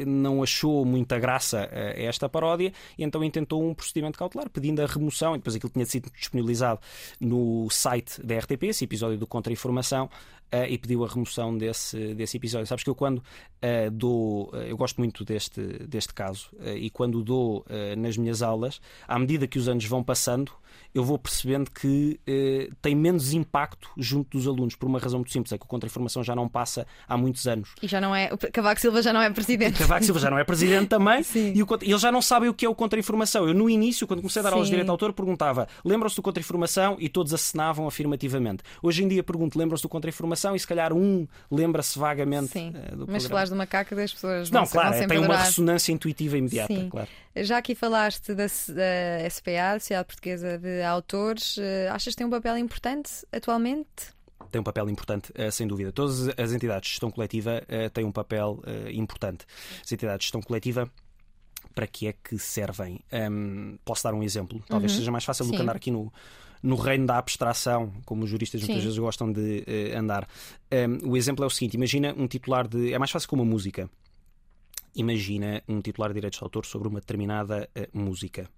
[0.05, 4.81] uh, não achou muita graça uh, esta paródia e então intentou um procedimento cautelar pedindo
[4.81, 6.79] a remoção, e depois aquilo tinha sido disponibilizado
[7.19, 10.09] no site da RTP, esse episódio do Contra-Informação,
[10.47, 12.65] Uh, e pediu a remoção desse, desse episódio.
[12.65, 17.21] Sabes que eu quando uh, dou, uh, eu gosto muito deste, deste caso, e quando
[17.21, 17.65] dou
[17.97, 20.53] nas minhas aulas, à medida que os anos vão passando,
[20.93, 25.31] eu vou percebendo que eh, tem menos impacto junto dos alunos, por uma razão muito
[25.31, 27.69] simples, é que o Contra-Informação já não passa há muitos anos.
[27.81, 28.29] E já não é.
[28.31, 29.77] O Cavaco Silva já não é presidente.
[29.77, 31.21] Cavaco Silva já não é presidente também.
[31.23, 31.53] Sim.
[31.55, 33.47] E o, eles já não sabem o que é o Contra-Informação.
[33.47, 36.97] Eu, no início, quando comecei a dar aulas de direito autor, perguntava: lembram-se do Contra-Informação?
[36.99, 38.63] E todos assinavam afirmativamente.
[38.81, 40.55] Hoje em dia pergunto: lembram-se do Contra-Informação?
[40.55, 42.69] E se calhar um lembra-se vagamente Sim.
[42.69, 44.49] Uh, do Mas se falares do macaco das pessoas.
[44.51, 46.89] Não, claro, vão tem uma ressonância intuitiva imediata, Sim.
[46.89, 47.07] claro.
[47.35, 52.29] Já aqui falaste da, da SPA, Sociedade Portuguesa de Autores, eh, achas que tem um
[52.29, 54.15] papel importante atualmente?
[54.49, 55.91] tem um papel importante, eh, sem dúvida.
[55.91, 58.61] Todas as entidades de gestão coletiva eh, têm um papel
[58.93, 59.45] importante.
[59.83, 60.89] As entidades de gestão coletiva
[61.77, 62.99] para que é que servem?
[63.11, 64.63] Um, posso dar um exemplo?
[64.67, 64.97] Talvez uhum.
[64.97, 65.51] seja mais fácil Sim.
[65.51, 66.11] do que andar aqui no,
[66.63, 68.81] no reino da abstração, como os juristas muitas Sim.
[68.81, 70.27] vezes gostam de uh, andar.
[70.71, 72.93] Um, o exemplo é o seguinte: imagina um titular de.
[72.93, 73.89] É mais fácil com uma música.
[74.95, 78.49] Imagina um titular de direitos de autor sobre uma determinada uh, música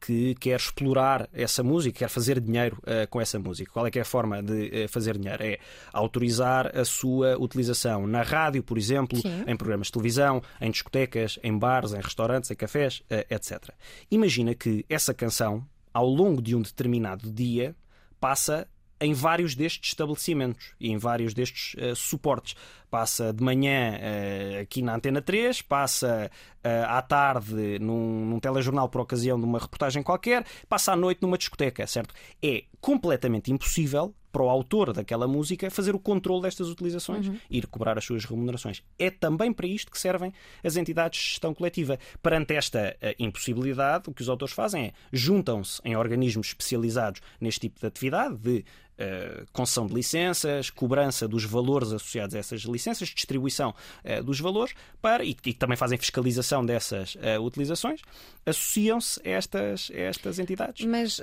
[0.00, 3.70] que quer explorar essa música, quer fazer dinheiro uh, com essa música.
[3.72, 5.42] Qual é que é a forma de uh, fazer dinheiro?
[5.42, 5.58] É
[5.92, 9.44] autorizar a sua utilização na rádio, por exemplo, Sim.
[9.46, 13.70] em programas de televisão, em discotecas, em bares, em restaurantes, em cafés, uh, etc.
[14.10, 17.74] Imagina que essa canção, ao longo de um determinado dia,
[18.20, 18.68] passa
[19.00, 22.54] em vários destes estabelecimentos e em vários destes uh, suportes.
[22.90, 26.30] Passa de manhã uh, aqui na Antena 3, passa
[26.64, 31.20] uh, à tarde num, num, telejornal por ocasião de uma reportagem qualquer, passa à noite
[31.20, 32.14] numa discoteca, certo?
[32.42, 37.38] É completamente impossível para o autor daquela música fazer o controle destas utilizações uhum.
[37.50, 38.82] e ir cobrar as suas remunerações.
[38.98, 40.32] É também para isto que servem
[40.62, 41.98] as entidades de gestão coletiva.
[42.22, 47.80] Perante esta impossibilidade, o que os autores fazem é juntam-se em organismos especializados neste tipo
[47.80, 48.64] de atividade, de
[48.98, 54.72] Uh, concessão de licenças, cobrança dos valores associados a essas licenças, distribuição uh, dos valores
[55.02, 58.00] para, e, e, também fazem fiscalização dessas uh, utilizações,
[58.46, 60.86] associam-se a estas, estas entidades.
[60.86, 61.20] Mas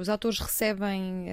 [0.00, 1.26] os autores recebem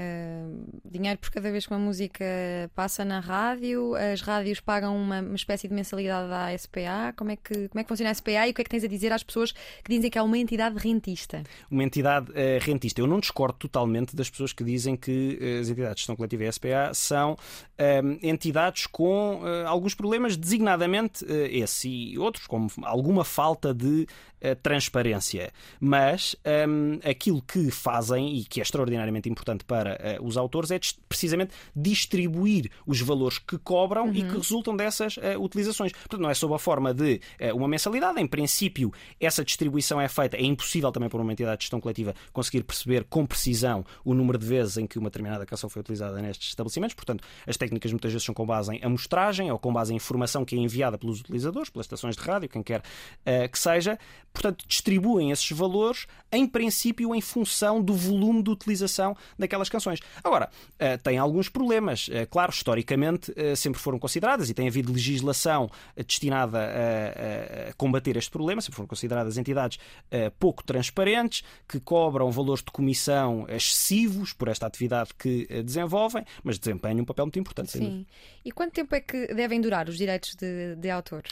[0.84, 2.26] dinheiro por cada vez que uma música
[2.74, 7.14] passa na rádio, as rádios pagam uma, uma, espécie de mensalidade à SPA.
[7.16, 8.84] Como é, que, como é que funciona a SPA e o que é que tens
[8.84, 11.44] a dizer às pessoas que dizem que é uma entidade rentista?
[11.70, 13.00] Uma entidade rentista.
[13.00, 16.52] Eu não discordo totalmente das pessoas que dizem que as entidades de gestão coletiva e
[16.52, 17.36] SPA são um,
[17.78, 24.08] ehm, entidades com uh, alguns problemas, designadamente uh, esse e outros, como alguma falta de
[24.42, 25.52] uh, transparência.
[25.80, 30.80] Mas um, ehm, aquilo que fazem e que é extraordinariamente importante para os autores é
[31.08, 34.14] precisamente distribuir os valores que cobram uhum.
[34.14, 34.38] e que uhum.
[34.38, 35.92] resultam dessas utilizações.
[35.92, 37.20] Portanto, não é sob a forma de
[37.54, 38.20] uma mensalidade.
[38.20, 40.38] Em princípio, essa distribuição é feita.
[40.38, 44.38] É impossível também por uma entidade de gestão coletiva conseguir perceber com precisão o número
[44.38, 46.96] de vezes em que uma determinada determinada canção foi utilizada nestes estabelecimentos.
[46.96, 50.46] Portanto, as técnicas muitas vezes são com base em amostragem ou com base em informação
[50.46, 53.98] que é enviada pelos utilizadores, pelas estações de rádio, quem quer uh, que seja.
[54.34, 60.00] Portanto, distribuem esses valores, em princípio, em função do volume de utilização daquelas canções.
[60.24, 62.08] Agora, uh, tem alguns problemas.
[62.08, 65.70] Uh, claro, historicamente sempre foram consideradas e tem havido legislação
[66.06, 69.78] destinada a, a, combater este problema, sempre foram consideradas entidades
[70.40, 76.24] pouco transparentes, que cobram valores de comissão excessivos por esta atividade que que eh, desenvolvem,
[76.44, 77.72] mas desempenham um papel muito importante.
[77.72, 78.06] Sim.
[78.44, 81.24] E quanto tempo é que devem durar os direitos de, de autor?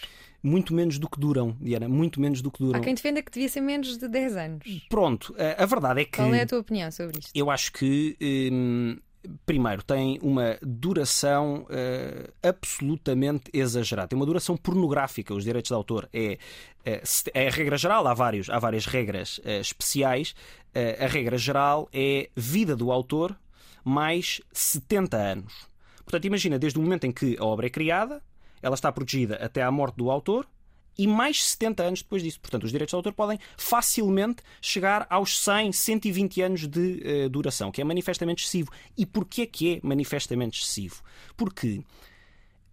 [0.45, 2.77] muito menos do que duram, Diana, muito menos do que duram.
[2.77, 4.85] Há quem defenda que devia ser menos de 10 anos.
[4.89, 6.17] Pronto, a, verdade é que.
[6.17, 7.31] Qual é a tua opinião sobre isto?
[7.33, 8.17] Eu acho que.
[8.51, 8.97] Hum,
[9.45, 14.09] primeiro, tem uma duração uh, absolutamente exagerada.
[14.09, 15.33] Tem uma duração pornográfica.
[15.33, 16.37] Os direitos de autor é,
[16.83, 17.01] é,
[17.33, 18.05] é a regra geral.
[18.05, 20.35] Há, vários, há várias regras uh, especiais.
[20.75, 23.33] Uh, a regra geral é vida do autor
[23.83, 25.53] mais 70 anos.
[26.03, 28.21] Portanto, imagina, desde o momento em que a obra é criada,
[28.61, 30.47] ela está protegida até à morte do autor
[30.97, 32.39] e mais 70 anos depois disso.
[32.39, 37.71] Portanto, os direitos de autor podem facilmente chegar aos 100, 120 anos de uh, duração,
[37.71, 38.71] que é manifestamente excessivo.
[38.97, 41.01] E porquê que é manifestamente excessivo?
[41.35, 41.83] Porque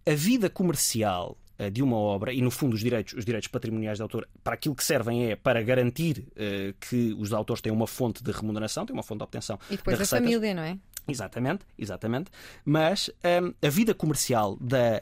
[0.05, 3.99] a vida comercial eh, de uma obra e no fundo os direitos os direitos patrimoniais
[3.99, 7.85] de autor para aquilo que servem é para garantir uh, que os autores têm uma
[7.85, 10.79] fonte de remuneração têm uma fonte de obtenção e depois de a família não é
[11.07, 12.31] Exatamente, exatamente.
[12.63, 13.09] Mas
[13.41, 15.01] um, a vida comercial da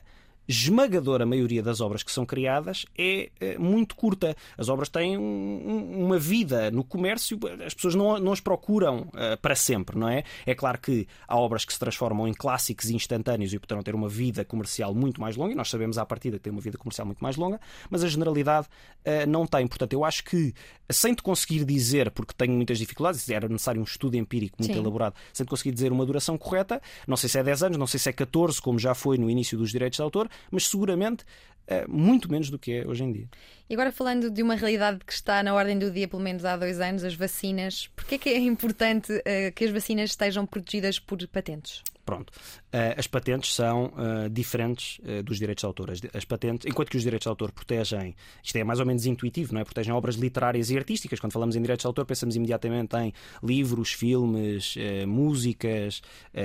[0.50, 4.36] esmagadora maioria das obras que são criadas é, é muito curta.
[4.58, 9.38] As obras têm um, uma vida no comércio, as pessoas não, não as procuram uh,
[9.40, 10.24] para sempre, não é?
[10.48, 14.10] É claro que há obras que se transformam em clássicos instantâneos e poderão ter uma
[14.10, 17.06] vida comercial muito mais longa, e nós sabemos à partida que tem uma vida comercial
[17.06, 18.66] muito mais longa, mas a generalidade
[19.06, 19.68] uh, não tem.
[19.68, 20.52] Portanto, eu acho que,
[20.90, 24.80] sem te conseguir dizer, porque tenho muitas dificuldades, era necessário um estudo empírico muito Sim.
[24.80, 27.86] elaborado, sem te conseguir dizer uma duração correta, não sei se é 10 anos, não
[27.86, 31.26] sei se é 14, como já foi no início dos direitos de autor, mas seguramente
[31.72, 33.30] eh, muito menos do que é hoje em dia.
[33.70, 36.58] E agora falando de uma realidade que está na ordem do dia, pelo menos há
[36.58, 40.98] dois anos, as vacinas, porquê é que é importante uh, que as vacinas estejam protegidas
[40.98, 41.84] por patentes?
[42.10, 42.32] Pronto.
[42.32, 45.92] Uh, as patentes são uh, diferentes uh, dos direitos de autor.
[45.92, 49.06] As, as, patentes, enquanto que os direitos de autor protegem, isto é mais ou menos
[49.06, 49.64] intuitivo, não é?
[49.64, 51.20] Protegem obras literárias e artísticas.
[51.20, 54.76] Quando falamos em direitos de autor, pensamos imediatamente em livros, filmes,
[55.08, 56.02] músicas,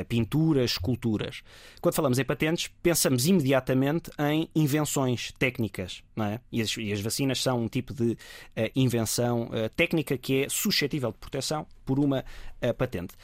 [0.06, 1.40] pinturas, esculturas.
[1.80, 6.40] Quando falamos em patentes, pensamos imediatamente em invenções técnicas, não é?
[6.52, 8.18] E as, e as vacinas são um tipo de
[8.74, 12.24] invenção técnica que é suscetível de proteção por uma
[12.76, 13.14] patente.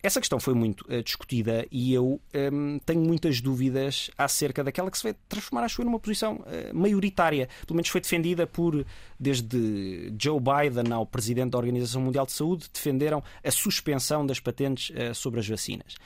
[0.00, 2.20] Essa questão foi muito uh, discutida e eu
[2.52, 6.74] um, tenho muitas dúvidas acerca daquela que se vai transformar, acho eu, numa posição uh,
[6.74, 7.48] maioritária.
[7.66, 8.86] Pelo menos foi defendida por,
[9.18, 14.90] desde Joe Biden ao presidente da Organização Mundial de Saúde, defenderam a suspensão das patentes
[14.90, 15.96] uh, sobre as vacinas.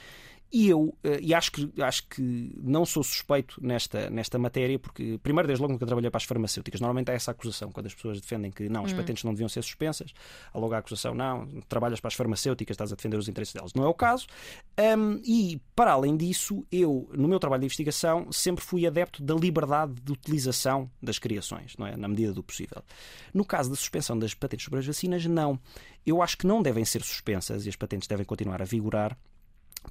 [0.53, 5.19] E eu eh, e acho, que, acho que não sou suspeito nesta, nesta matéria, porque,
[5.23, 6.79] primeiro, desde logo nunca trabalhei para as farmacêuticas.
[6.79, 8.97] Normalmente há essa acusação, quando as pessoas defendem que não, as hum.
[8.97, 10.13] patentes não deviam ser suspensas,
[10.53, 13.73] há logo a acusação, não, trabalhas para as farmacêuticas, estás a defender os interesses delas.
[13.73, 14.27] Não é o caso.
[14.79, 19.35] Um, e, para além disso, eu, no meu trabalho de investigação, sempre fui adepto da
[19.35, 21.97] liberdade de utilização das criações, não é?
[21.97, 22.83] na medida do possível.
[23.33, 25.59] No caso da suspensão das patentes sobre as vacinas, não.
[26.05, 29.17] Eu acho que não devem ser suspensas e as patentes devem continuar a vigorar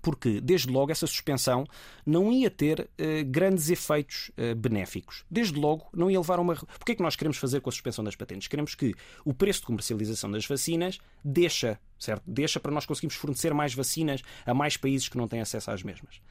[0.01, 1.65] porque, desde logo, essa suspensão
[2.05, 5.23] não ia ter uh, grandes efeitos uh, benéficos.
[5.29, 6.53] Desde logo, não ia levar a uma.
[6.53, 8.47] O que é que nós queremos fazer com a suspensão das patentes?
[8.47, 8.93] Queremos que
[9.25, 12.23] o preço de comercialização das vacinas deixa, certo?
[12.25, 15.83] Deixa para nós conseguirmos fornecer mais vacinas a mais países que não têm acesso às
[15.83, 16.21] mesmas.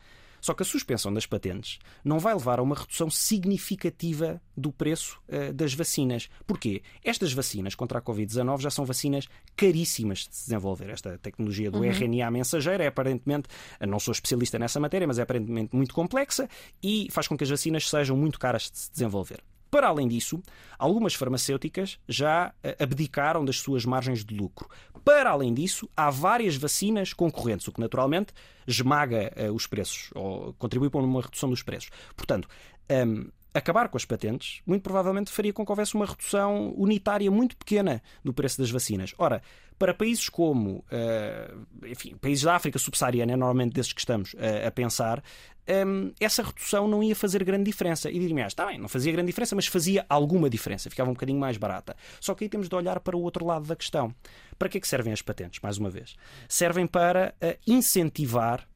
[0.40, 5.20] Só que a suspensão das patentes não vai levar a uma redução significativa do preço
[5.28, 6.28] uh, das vacinas.
[6.46, 6.82] Porquê?
[7.04, 9.26] Estas vacinas contra a Covid-19 já são vacinas
[9.56, 10.90] caríssimas de se desenvolver.
[10.90, 11.90] Esta tecnologia do uhum.
[11.90, 13.48] RNA mensageiro é aparentemente,
[13.86, 16.48] não sou especialista nessa matéria, mas é aparentemente muito complexa
[16.82, 19.42] e faz com que as vacinas sejam muito caras de se desenvolver.
[19.70, 20.42] Para além disso,
[20.78, 24.68] algumas farmacêuticas já eh, abdicaram das suas margens de lucro.
[25.04, 28.32] Para além disso, há várias vacinas concorrentes, o que naturalmente
[28.66, 31.90] esmaga uh, os preços ou contribui para uma redução dos preços.
[32.16, 32.48] Portanto,
[32.88, 37.56] ehm, acabar com as patentes, muito provavelmente faria com que houvesse uma redução unitária muito
[37.56, 39.14] pequena do preço das vacinas.
[39.18, 39.42] Ora,
[39.78, 44.66] para países como, uh, enfim, países da África subsaariana, é normalmente desses que estamos uh,
[44.66, 45.22] a pensar,
[45.66, 48.10] ehm, essa redução não ia fazer grande diferença.
[48.10, 51.14] E diria-me, ah, está bem, não fazia grande diferença, mas fazia alguma diferença, ficava um
[51.14, 51.96] bocadinho mais barata.
[52.20, 54.14] Só que aí temos de olhar para o outro lado da questão.
[54.58, 56.14] Para que é que servem as patentes, mais uma vez?
[56.46, 58.68] Servem para uh, incentivar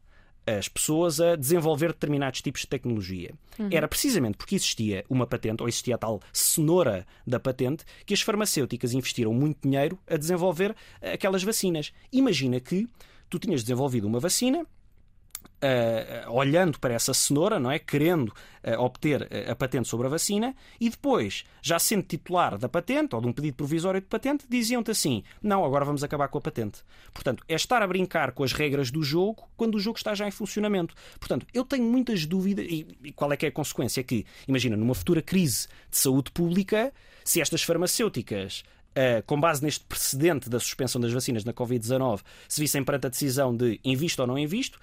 [0.47, 3.33] as pessoas a desenvolver determinados tipos de tecnologia.
[3.59, 3.69] Uhum.
[3.71, 8.21] Era precisamente porque existia uma patente, ou existia a tal cenoura da patente, que as
[8.21, 11.93] farmacêuticas investiram muito dinheiro a desenvolver aquelas vacinas.
[12.13, 12.87] Imagina que
[13.29, 14.67] tu tinhas desenvolvido uma vacina
[15.47, 17.79] uh, olhando para essa cenoura, não é?
[17.79, 23.15] Querendo uh, obter a patente sobre a vacina e depois, já sendo titular da patente
[23.15, 26.41] ou de um pedido provisório de patente, diziam-te assim: não, agora vamos acabar com a
[26.41, 26.81] patente.
[27.13, 30.27] Portanto, é estar a brincar com as regras do jogo quando o jogo está já
[30.27, 30.95] em funcionamento.
[31.19, 32.67] Portanto, eu tenho muitas dúvidas.
[32.69, 34.01] E, e qual é que é a consequência?
[34.01, 36.93] É que, imagina, numa futura crise de saúde pública,
[37.25, 38.65] se estas farmacêuticas
[38.95, 43.11] Uh, com base neste precedente da suspensão das vacinas na Covid-19, se vissem perante a
[43.11, 44.79] decisão de invisto ou não invisto,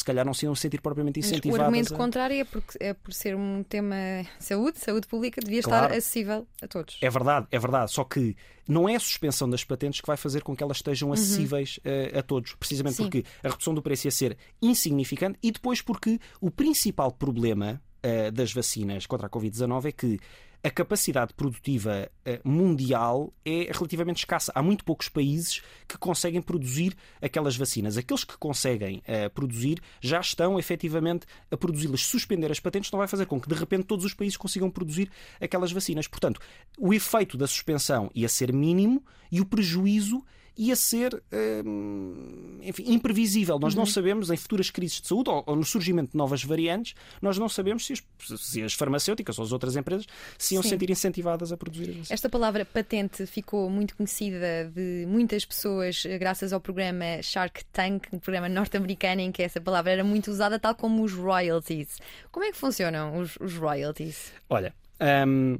[0.00, 1.60] se calhar não se iam sentir propriamente incentivadas.
[1.60, 1.96] O argumento a...
[1.96, 3.96] contrário é, porque, é por ser um tema
[4.38, 5.86] saúde, saúde pública, devia claro.
[5.86, 6.96] estar acessível a todos.
[7.00, 7.92] É verdade, é verdade.
[7.92, 8.34] Só que
[8.66, 11.14] não é a suspensão das patentes que vai fazer com que elas estejam uhum.
[11.14, 12.54] acessíveis uh, a todos.
[12.54, 13.02] Precisamente Sim.
[13.04, 18.32] porque a redução do preço ia ser insignificante e depois porque o principal problema uh,
[18.32, 20.18] das vacinas contra a Covid-19 é que
[20.62, 24.52] a capacidade produtiva eh, mundial é relativamente escassa.
[24.54, 27.96] Há muito poucos países que conseguem produzir aquelas vacinas.
[27.96, 32.02] Aqueles que conseguem uh, produzir já estão efetivamente a produzi-las.
[32.02, 35.10] Suspender as patentes não vai fazer com que de repente todos os países consigam produzir
[35.40, 36.06] aquelas vacinas.
[36.06, 36.40] Portanto,
[36.78, 39.02] o efeito da suspensão ia ser mínimo
[39.32, 40.22] e o prejuízo
[40.56, 41.22] ia ser
[41.64, 43.58] hum, enfim, imprevisível.
[43.58, 43.80] Nós uhum.
[43.80, 47.38] não sabemos, em futuras crises de saúde ou, ou, no surgimento de novas variantes, nós
[47.38, 48.02] não sabemos se as,
[48.40, 50.06] se as farmacêuticas ou as outras empresas
[50.38, 50.70] se iam Sim.
[50.70, 52.00] sentir incentivadas a produzir.
[52.08, 58.18] Esta palavra patente ficou muito conhecida de muitas pessoas graças ao programa Shark Tank, um
[58.18, 61.98] programa norte-americano em que essa palavra era muito usada, tal como os royalties.
[62.30, 64.32] Como é que funcionam os, os royalties?
[64.48, 64.74] Olha.
[65.00, 65.58] Um,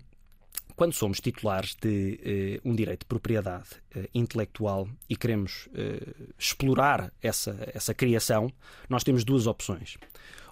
[0.80, 7.12] quando somos titulares de uh, um direito de propriedade uh, intelectual e queremos uh, explorar
[7.20, 8.50] essa, essa criação,
[8.88, 9.98] nós temos duas opções.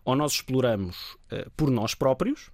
[0.05, 1.17] Ou nós exploramos
[1.57, 2.51] por nós próprios,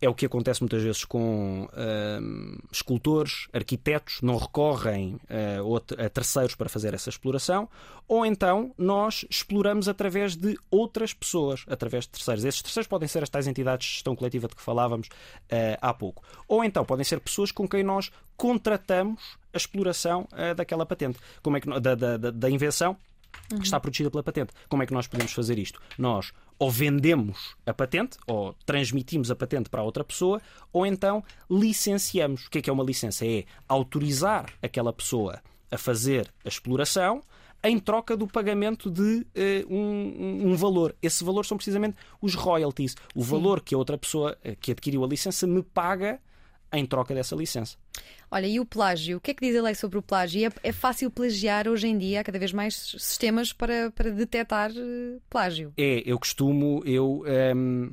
[0.00, 6.54] é o que acontece muitas vezes com uh, escultores, arquitetos, não recorrem uh, a terceiros
[6.54, 7.68] para fazer essa exploração,
[8.06, 12.44] ou então nós exploramos através de outras pessoas, através de terceiros.
[12.44, 15.94] Esses terceiros podem ser as tais entidades de gestão coletiva de que falávamos uh, há
[15.94, 21.18] pouco, ou então podem ser pessoas com quem nós contratamos a exploração uh, daquela patente,
[21.42, 22.96] como é que, da, da, da invenção
[23.48, 24.52] que está protegida pela patente.
[24.68, 25.80] Como é que nós podemos fazer isto?
[25.98, 30.40] Nós ou vendemos a patente, ou transmitimos a patente para outra pessoa,
[30.72, 32.46] ou então licenciamos.
[32.46, 33.26] O que é que é uma licença?
[33.26, 35.40] É autorizar aquela pessoa
[35.70, 37.22] a fazer a exploração
[37.62, 40.94] em troca do pagamento de uh, um, um, valor.
[41.02, 42.94] Esse valor são precisamente os royalties.
[43.14, 43.30] O Sim.
[43.30, 46.20] valor que a outra pessoa uh, que adquiriu a licença me paga
[46.72, 47.76] em troca dessa licença.
[48.30, 49.18] Olha, e o plágio?
[49.18, 50.46] O que é que diz a lei sobre o plágio?
[50.46, 52.20] É, é fácil plagiar hoje em dia?
[52.20, 55.72] Há cada vez mais sistemas para, para detectar uh, plágio.
[55.76, 57.22] É, eu costumo, eu.
[57.26, 57.92] Ehm,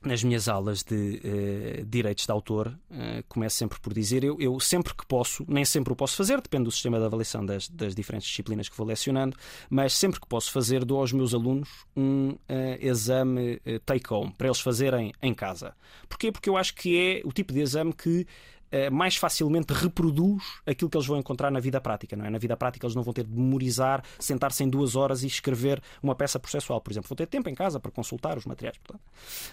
[0.00, 4.60] nas minhas aulas de uh, direitos de autor, uh, começo sempre por dizer: eu, eu,
[4.60, 7.96] sempre que posso, nem sempre o posso fazer, depende do sistema de avaliação das, das
[7.96, 9.36] diferentes disciplinas que vou lecionando,
[9.68, 12.38] mas sempre que posso fazer, dou aos meus alunos um uh,
[12.80, 15.74] exame take-home para eles fazerem em casa.
[16.08, 16.30] Porquê?
[16.30, 18.24] Porque eu acho que é o tipo de exame que
[18.70, 22.16] eh, mais facilmente reproduz aquilo que eles vão encontrar na vida prática.
[22.16, 22.30] Não é?
[22.30, 25.82] Na vida prática eles não vão ter de memorizar, sentar-se em duas horas e escrever
[26.02, 27.08] uma peça processual, por exemplo.
[27.08, 28.78] Vão ter tempo em casa para consultar os materiais.
[28.78, 29.02] Portanto,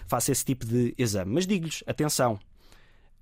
[0.08, 1.34] faça esse tipo de exame.
[1.34, 2.40] Mas digo-lhes, atenção,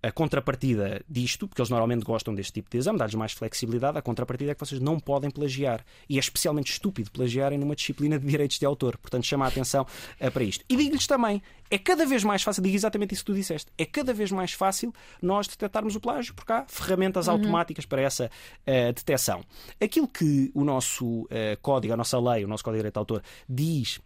[0.04, 4.02] a contrapartida disto, porque eles normalmente gostam deste tipo de exame, dá-lhes mais flexibilidade, a
[4.02, 5.84] contrapartida é que vocês não podem plagiar.
[6.10, 8.98] E é especialmente estúpido plagiarem numa disciplina de direitos de autor.
[8.98, 9.88] Portanto, chama a atenção
[10.20, 10.66] uh, para isto.
[10.68, 11.42] E digo-lhes também,
[11.72, 14.52] é cada vez mais fácil, digo exatamente isso que tu disseste, é cada vez mais
[14.52, 17.34] fácil nós detectarmos o plágio, porque há ferramentas uhum.
[17.36, 19.42] automáticas para essa uh, detecção.
[19.82, 21.28] Aquilo que o nosso uh,
[21.62, 24.02] código, a nossa lei, o nosso código de direito de autor diz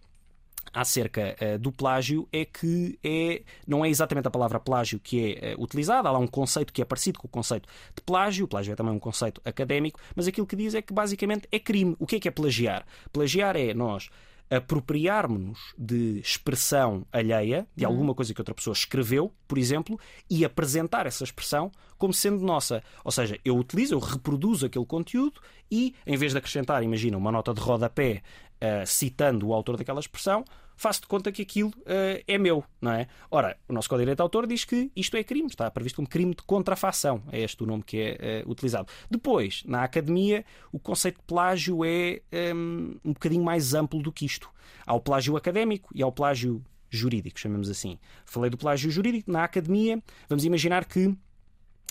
[0.74, 5.56] acerca uh, do plágio é que é, não é exatamente a palavra plágio que é
[5.56, 8.48] uh, utilizada, há lá um conceito que é parecido com o conceito de plágio, o
[8.48, 11.96] plágio é também um conceito académico, mas aquilo que diz é que basicamente é crime.
[12.00, 12.86] O que é que é plagiar?
[13.12, 14.10] Plagiar é nós
[14.50, 17.92] apropriarmos-nos de expressão alheia, de uhum.
[17.92, 20.00] alguma coisa que outra pessoa escreveu, por exemplo,
[20.30, 22.82] e apresentar essa expressão como sendo nossa.
[23.04, 27.32] Ou seja, eu utilizo, eu reproduzo aquele conteúdo e, em vez de acrescentar, imagina, uma
[27.32, 28.22] nota de rodapé
[28.62, 30.44] uh, citando o autor daquela expressão,
[30.78, 33.08] faço de conta que aquilo uh, é meu, não é?
[33.32, 35.96] Ora, o nosso Código de Direito de Autor diz que isto é crime, está previsto
[35.98, 38.88] como crime de contrafação, é este o nome que é uh, utilizado.
[39.10, 44.12] Depois, na academia, o conceito de plágio é um, ehm, um bocadinho mais amplo do
[44.12, 44.50] que isto.
[44.86, 47.98] Há o plágio académico e há o plágio jurídico, chamemos assim.
[48.24, 51.14] Falei do plágio jurídico, na academia, vamos imaginar que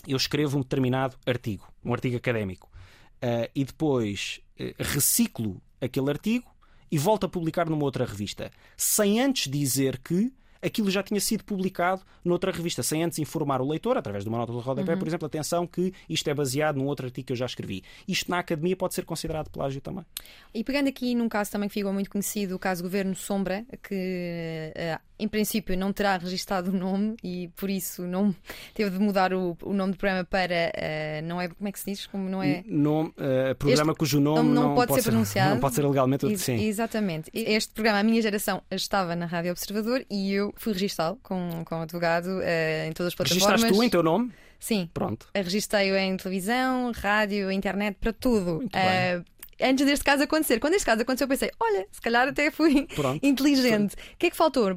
[0.07, 2.69] eu escrevo um determinado artigo, um artigo académico,
[3.17, 4.39] uh, e depois
[4.79, 6.56] reciclo aquele artigo
[6.91, 10.31] e volta a publicar numa outra revista, sem antes dizer que
[10.61, 14.37] aquilo já tinha sido publicado noutra revista, sem antes informar o leitor, através de uma
[14.37, 14.99] nota de rodapé, uhum.
[14.99, 17.83] por exemplo, atenção que isto é baseado num outro artigo que eu já escrevi.
[18.07, 20.05] Isto na academia pode ser considerado plágio também.
[20.53, 24.73] E pegando aqui num caso também que ficou muito conhecido, o caso Governo Sombra, que
[24.75, 28.35] uh, em princípio não terá registado o nome e por isso não
[28.73, 31.79] teve de mudar o, o nome do programa para uh, não é como é que
[31.79, 35.01] se diz como não é nome uh, programa este cujo nome não, não pode, pode,
[35.01, 39.15] ser pronunciado não pode ser legalmente Ex sim exatamente este programa a minha geração estava
[39.15, 43.61] na Rádio Observador e eu fui registá-lo com, com advogado uh, em todas as plataformas
[43.61, 48.71] registaste tu em teu nome sim pronto registrei-o em televisão rádio internet para tudo Muito
[48.71, 49.23] bem
[49.61, 50.59] antes deste caso acontecer.
[50.59, 53.25] Quando este caso aconteceu, eu pensei: olha, se calhar até fui Pronto.
[53.25, 53.93] inteligente.
[53.93, 54.75] O que é que faltou?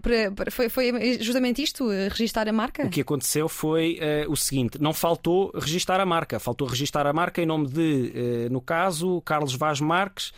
[0.51, 2.85] Foi, foi, justamente isto, eh, registar a marca?
[2.85, 7.13] O que aconteceu foi uh, o seguinte: não faltou registar a marca, faltou registar a
[7.13, 8.13] marca em nome de,
[8.49, 10.33] uh, no caso, Carlos Vaz Marques,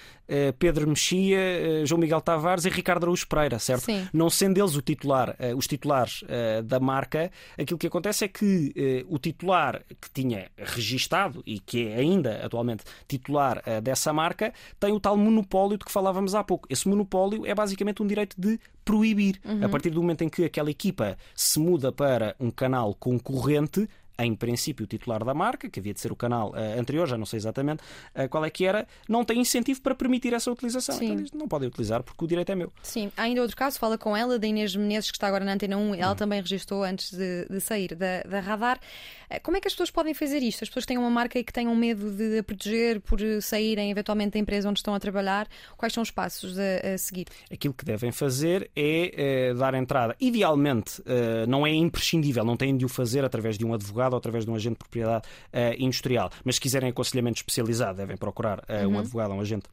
[0.58, 3.84] Pedro Mexia, João Miguel Tavares e Ricardo Araújo Pereira, certo?
[3.84, 4.08] Sim.
[4.12, 6.24] Não sendo eles o titular, os titulares
[6.64, 11.96] da marca, aquilo que acontece é que o titular que tinha registado e que é
[11.96, 16.66] ainda atualmente titular dessa marca marca tem o tal monopólio de que falávamos há pouco.
[16.70, 19.40] Esse monopólio é basicamente um direito de proibir.
[19.44, 19.64] Uhum.
[19.64, 23.88] A partir do momento em que aquela equipa se muda para um canal concorrente,
[24.24, 27.16] em princípio, o titular da marca, que havia de ser o canal uh, anterior, já
[27.16, 27.82] não sei exatamente
[28.14, 30.94] uh, qual é que era, não tem incentivo para permitir essa utilização.
[30.96, 31.12] Sim.
[31.12, 32.72] Então não podem utilizar porque o direito é meu.
[32.82, 35.52] Sim, há ainda outro caso, fala com ela, da Inês Menezes, que está agora na
[35.52, 36.16] Antena 1, ela hum.
[36.16, 38.80] também registrou antes de, de sair da, da radar.
[39.28, 40.62] Eh, como é que as pessoas podem fazer isto?
[40.62, 44.32] As pessoas têm uma marca e que tenham medo de a proteger por saírem eventualmente
[44.32, 45.48] da empresa onde estão a trabalhar.
[45.76, 47.26] Quais são os passos a, a seguir?
[47.50, 50.16] Aquilo que devem fazer é, dar entrada.
[50.20, 51.02] Idealmente,
[51.48, 54.50] não é imprescindível, não têm de o fazer através de um advogado ou através de
[54.50, 56.30] um agente de propriedade uh, industrial.
[56.44, 58.98] Mas se quiserem aconselhamento especializado, devem procurar uh, um uhum.
[58.98, 59.64] advogado, um agente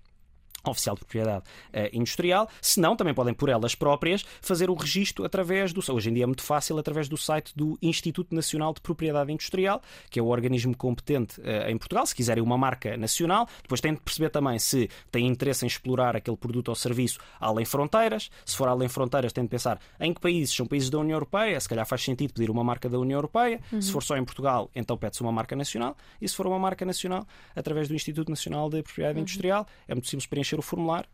[0.69, 1.43] oficial de propriedade
[1.73, 6.09] uh, industrial, se não, também podem por elas próprias fazer o registro através do, hoje
[6.09, 10.19] em dia é muito fácil, através do site do Instituto Nacional de Propriedade Industrial, que
[10.19, 13.99] é o organismo competente uh, em Portugal, se quiserem uma marca nacional, depois têm de
[13.99, 18.67] perceber também se têm interesse em explorar aquele produto ou serviço além fronteiras, se for
[18.67, 21.85] além fronteiras têm de pensar em que países são países da União Europeia, se calhar
[21.85, 23.81] faz sentido pedir uma marca da União Europeia, uhum.
[23.81, 26.85] se for só em Portugal, então pede-se uma marca nacional, e se for uma marca
[26.85, 29.21] nacional, através do Instituto Nacional de Propriedade uhum.
[29.21, 31.09] Industrial, é muito simples preencher preencher o formulário.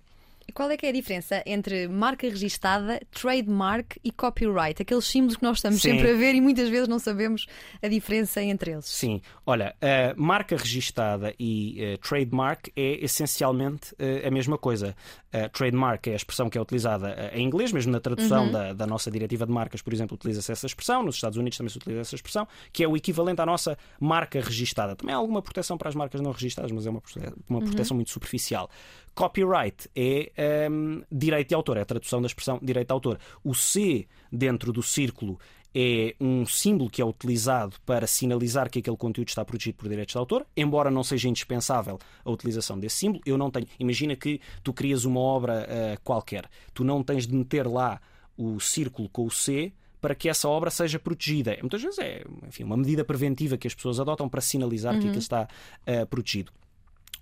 [0.47, 4.79] E qual é que é a diferença entre marca registada, trademark e copyright?
[4.81, 5.93] Aqueles símbolos que nós estamos Sim.
[5.93, 7.47] sempre a ver e muitas vezes não sabemos
[7.81, 8.85] a diferença entre eles.
[8.85, 14.95] Sim, olha, a marca registada e uh, trademark é essencialmente uh, a mesma coisa.
[15.33, 18.51] Uh, trademark é a expressão que é utilizada em inglês, mesmo na tradução uhum.
[18.51, 21.01] da, da, nossa diretiva de marcas, por exemplo, utiliza-se essa expressão.
[21.01, 24.39] Nos Estados Unidos também se utiliza essa expressão, que é o equivalente à nossa marca
[24.39, 24.95] registada.
[24.95, 27.01] Também há alguma proteção para as marcas não registadas, mas é uma,
[27.49, 27.65] uma uhum.
[27.65, 27.97] proteção uhum.
[27.97, 28.69] muito superficial.
[29.15, 33.19] Copyright é um, direito de autor, é a tradução da expressão direito de autor.
[33.43, 35.39] O C dentro do círculo
[35.73, 40.13] é um símbolo que é utilizado para sinalizar que aquele conteúdo está protegido por direitos
[40.13, 43.21] de autor, embora não seja indispensável a utilização desse símbolo.
[43.25, 43.67] Eu não tenho.
[43.77, 47.99] Imagina que tu crias uma obra uh, qualquer, tu não tens de meter lá
[48.37, 51.57] o círculo com o C para que essa obra seja protegida.
[51.61, 54.99] Muitas vezes é enfim, uma medida preventiva que as pessoas adotam para sinalizar uhum.
[54.99, 55.47] que aquilo está
[55.87, 56.51] uh, protegido.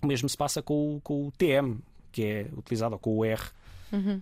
[0.04, 1.78] O mesmo se passa com o, com o TM,
[2.12, 3.42] que é utilizado, ou com o R.
[3.92, 4.20] Uhum.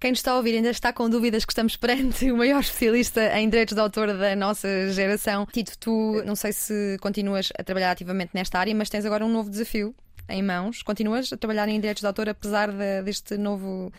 [0.00, 3.38] Quem nos está a ouvir ainda está com dúvidas que estamos perante o maior especialista
[3.38, 5.46] em direitos de autor da nossa geração.
[5.46, 9.32] Tito, tu não sei se continuas a trabalhar ativamente nesta área, mas tens agora um
[9.32, 9.94] novo desafio
[10.28, 10.82] em mãos.
[10.82, 13.92] Continuas a trabalhar em direitos de autor apesar de, deste novo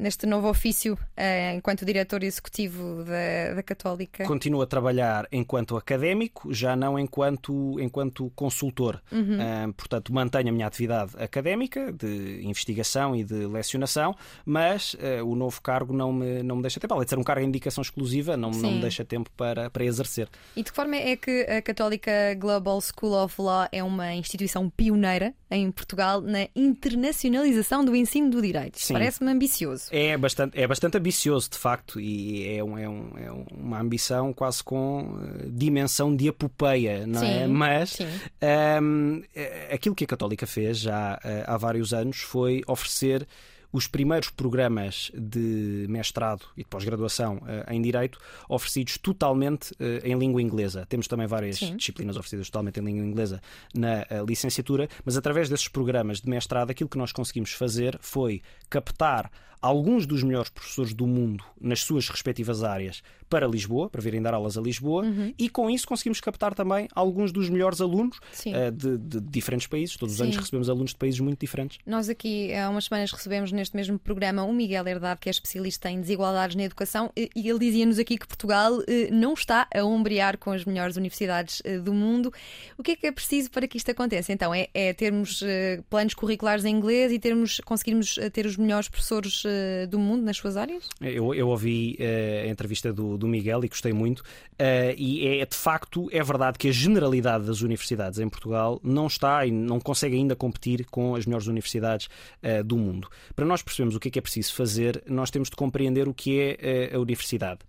[0.00, 4.24] neste novo ofício uh, enquanto diretor executivo da, da Católica?
[4.24, 9.00] Continuo a trabalhar enquanto académico, já não enquanto, enquanto consultor.
[9.12, 9.38] Uhum.
[9.68, 15.36] Uh, portanto, mantenho a minha atividade académica de investigação e de lecionação, mas uh, o
[15.36, 16.94] novo cargo não me, não me deixa tempo.
[16.94, 19.84] Além de ser um cargo de indicação exclusiva, não, não me deixa tempo para, para
[19.84, 20.28] exercer.
[20.56, 24.70] E de que forma é que a Católica Global School of Law é uma instituição
[24.70, 28.78] pioneira em Portugal na internacionalização do ensino do direito?
[28.92, 29.89] Parece-me ambicioso.
[29.90, 34.32] É bastante, é bastante ambicioso, de facto, e é, um, é, um, é uma ambição
[34.32, 37.26] quase com uh, dimensão de epopeia, não é?
[37.26, 37.46] sim, é?
[37.48, 38.04] Mas um,
[38.40, 43.26] ehm, eh, aquilo que a Católica fez já uh, há vários anos foi oferecer
[43.72, 48.18] os primeiros programas de mestrado e de pós-graduação uh, em Direito
[48.48, 50.86] oferecidos totalmente uh, em língua inglesa.
[50.88, 51.76] Temos também várias Sim.
[51.76, 53.40] disciplinas oferecidas totalmente em língua inglesa
[53.74, 58.42] na uh, licenciatura, mas através desses programas de mestrado, aquilo que nós conseguimos fazer foi
[58.68, 64.20] captar alguns dos melhores professores do mundo nas suas respectivas áreas para Lisboa, para virem
[64.20, 65.32] dar aulas a Lisboa, uhum.
[65.38, 69.96] e com isso conseguimos captar também alguns dos melhores alunos uh, de, de, diferentes países.
[69.96, 70.22] Todos Sim.
[70.22, 71.78] os anos recebemos alunos de países muito diferentes.
[71.86, 75.88] Nós aqui há umas semanas recebemos neste mesmo programa o Miguel Herdade, que é especialista
[75.88, 80.36] em desigualdades na educação, e ele dizia-nos aqui que Portugal eh, não está a ombrear
[80.36, 82.32] com as melhores universidades eh, do mundo.
[82.76, 84.32] O que é que é preciso para que isto aconteça?
[84.32, 85.44] Então, é, é termos
[85.88, 89.44] planos curriculares em inglês e termos, conseguirmos ter os melhores professores
[89.88, 90.88] do mundo nas suas áreas?
[91.00, 91.96] Eu, eu ouvi
[92.44, 94.20] a entrevista do, do Miguel e gostei muito.
[94.20, 99.06] Uh, e é de facto é verdade que a generalidade das universidades em Portugal não
[99.06, 102.08] está e não consegue ainda competir com as melhores universidades
[102.42, 103.08] uh, do mundo.
[103.36, 106.14] Para nós percebermos o que é que é preciso fazer, nós temos de compreender o
[106.14, 107.60] que é uh, a universidade.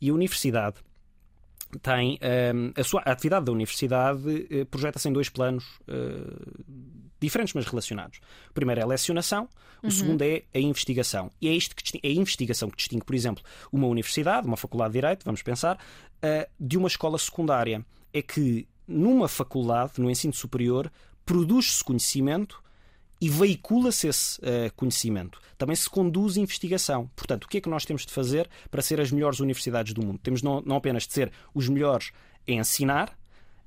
[0.00, 0.76] E a universidade
[1.82, 2.18] tem
[2.76, 4.20] a sua a atividade da universidade
[4.72, 5.64] projeta-se em dois planos
[7.20, 8.18] diferentes, mas relacionados.
[8.50, 9.48] O primeiro é a lecionação,
[9.82, 9.90] o uhum.
[9.90, 11.30] segundo é a investigação.
[11.40, 13.42] E é isto que é a investigação que distingue, por exemplo,
[13.72, 17.84] uma universidade, uma faculdade de Direito, vamos pensar, uh, de uma escola secundária.
[18.12, 20.90] É que numa faculdade, no ensino superior,
[21.24, 22.62] produz-se conhecimento
[23.20, 25.40] e veicula-se esse uh, conhecimento.
[25.56, 27.10] Também se conduz investigação.
[27.14, 30.04] Portanto, o que é que nós temos de fazer para ser as melhores universidades do
[30.04, 30.18] mundo?
[30.18, 32.12] Temos não, não apenas de ser os melhores
[32.46, 33.16] em ensinar,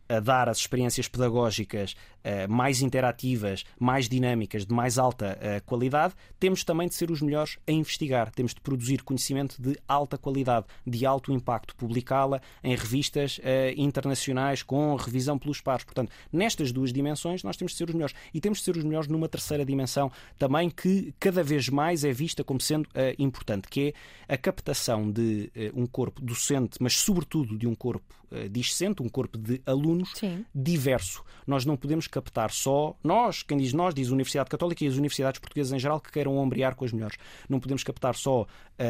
[0.08, 6.14] a dar as experiências pedagógicas uh, mais interativas, mais dinâmicas, de mais alta uh, qualidade,
[6.40, 8.32] temos também de ser os melhores a investigar.
[8.32, 13.42] Temos de produzir conhecimento de alta qualidade, de alto impacto, publicá-la em revistas uh,
[13.78, 15.84] internacionais com revisão pelos pares.
[15.84, 18.16] Portanto, nestas duas dimensões, nós temos de ser os melhores.
[18.34, 22.12] E temos de ser os melhores numa terceira dimensão também, que cada vez mais é
[22.12, 22.88] vista como sendo
[23.18, 23.94] importante, que
[24.28, 29.38] é a captação de um corpo docente, mas sobretudo de um corpo discente, um corpo
[29.38, 30.46] de alunos Sim.
[30.54, 31.24] diverso.
[31.46, 34.96] Nós não podemos captar só nós, quem diz nós, diz a Universidade Católica e as
[34.96, 37.18] universidades portuguesas em geral que queiram ombrear com as melhores.
[37.50, 38.46] Não podemos captar só uh,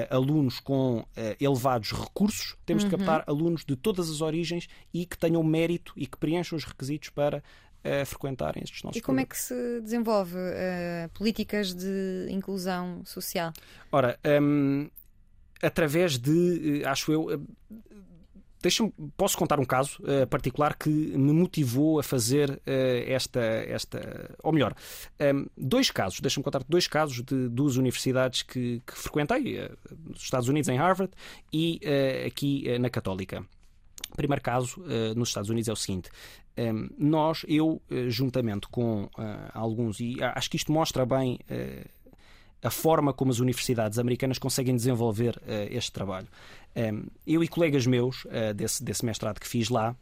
[0.10, 1.06] alunos com uh,
[1.39, 2.89] elevados recursos, temos uhum.
[2.89, 6.64] de captar alunos de todas as origens e que tenham mérito e que preencham os
[6.64, 10.38] requisitos para uh, frequentarem estes nossos E como é que se desenvolve
[11.14, 13.52] políticas de inclusão social?
[13.91, 14.89] Ora, um,
[15.62, 17.46] através de, acho eu,
[18.64, 22.61] deixa posso contar um caso uh, particular que me motivou a fazer uh,
[23.05, 24.36] esta, esta.
[24.41, 28.97] Ou melhor, um, ehm, dois casos, deixa-me contar dois casos de duas universidades que, que
[28.97, 31.14] frequentei, uh, nos Estados Unidos, em Harvard,
[31.51, 31.82] e
[32.26, 33.45] aqui na Católica.
[34.11, 34.82] O primeiro caso
[35.16, 36.09] nos Estados Unidos é o seguinte:
[36.57, 39.09] um, ehm, nós, eu, juntamente com
[39.53, 41.39] alguns, e acho que isto mostra bem
[42.64, 46.28] a forma como as universidades americanas conseguem desenvolver uh, este trabalho.
[46.76, 49.95] Um, eu e colegas meus uh, desse, desse mestrado que fiz lá,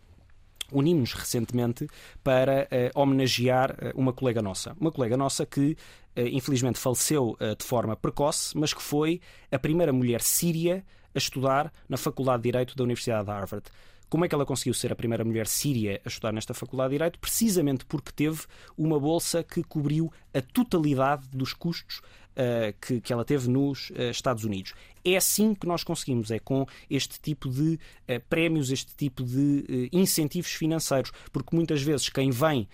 [0.72, 1.88] unimos recentemente
[2.24, 4.76] para uh, homenagear uma colega nossa.
[4.80, 5.76] Uma colega nossa que,
[6.16, 9.20] infelizmente, faleceu de forma precoce, mas que foi
[9.52, 13.66] a primeira mulher síria a estudar na Faculdade de Direito da Universidade de Harvard.
[14.12, 16.96] Como é que ela conseguiu ser a primeira mulher síria a estudar nesta Faculdade de
[16.96, 17.18] Direito?
[17.18, 18.42] Precisamente porque teve
[18.78, 22.02] uma bolsa que cobriu a totalidade dos custos
[22.32, 24.74] Uh, que, que, ela teve nos uh, Estados Unidos.
[25.04, 29.90] É assim que nós conseguimos, é com este tipo de uh, prémios, este tipo de
[29.92, 32.70] incentivos financeiros, porque muitas vezes quem vem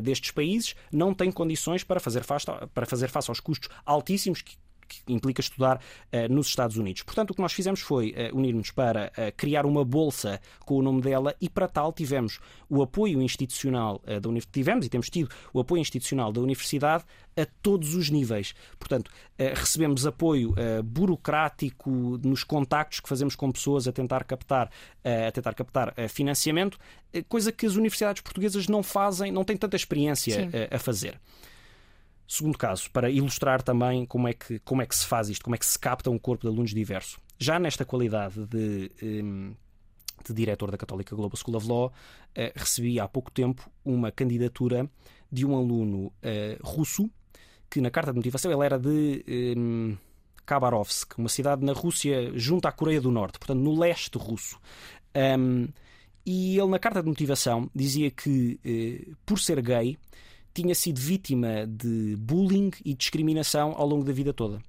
[0.00, 4.56] destes países não tem condições para fazer face, para fazer face aos custos altíssimos que,
[4.90, 7.02] que implica estudar uh, nos Estados Unidos.
[7.02, 10.82] Portanto, o que nós fizemos foi uh, unir-nos para uh, criar uma bolsa com o
[10.82, 15.30] nome dela e, para tal, tivemos o apoio institucional da universidade, tivemos e temos tido
[15.52, 17.04] o apoio institucional da universidade
[17.36, 18.54] a todos os níveis.
[18.78, 21.90] Portanto, recebemos apoio burocrático
[22.22, 24.70] nos contactos que fazemos com pessoas a tentar captar,
[25.04, 26.78] a tentar captar financiamento,
[27.28, 31.18] coisa que as universidades portuguesas não fazem, não têm tanta experiência a fazer.
[32.32, 35.56] Segundo caso, para ilustrar também como é, que, como é que se faz isto, como
[35.56, 37.18] é que se capta um corpo de alunos diverso.
[37.36, 39.52] Já nesta qualidade de, hum,
[40.24, 41.92] de diretor da Católica Global School of Law,
[42.32, 44.88] eh, recebi há pouco tempo uma candidatura
[45.30, 47.10] de um aluno eh, russo
[47.68, 49.24] que na carta de motivação ele era de
[49.56, 49.96] um,
[50.46, 54.56] Khabarovsk, uma cidade na Rússia junto à Coreia do Norte, portanto no leste russo.
[55.16, 55.66] Um,
[56.24, 59.98] e ele na carta de motivação dizia que, eh, por ser gay,
[60.52, 64.60] tinha sido vítima de bullying e discriminação ao longo da vida toda.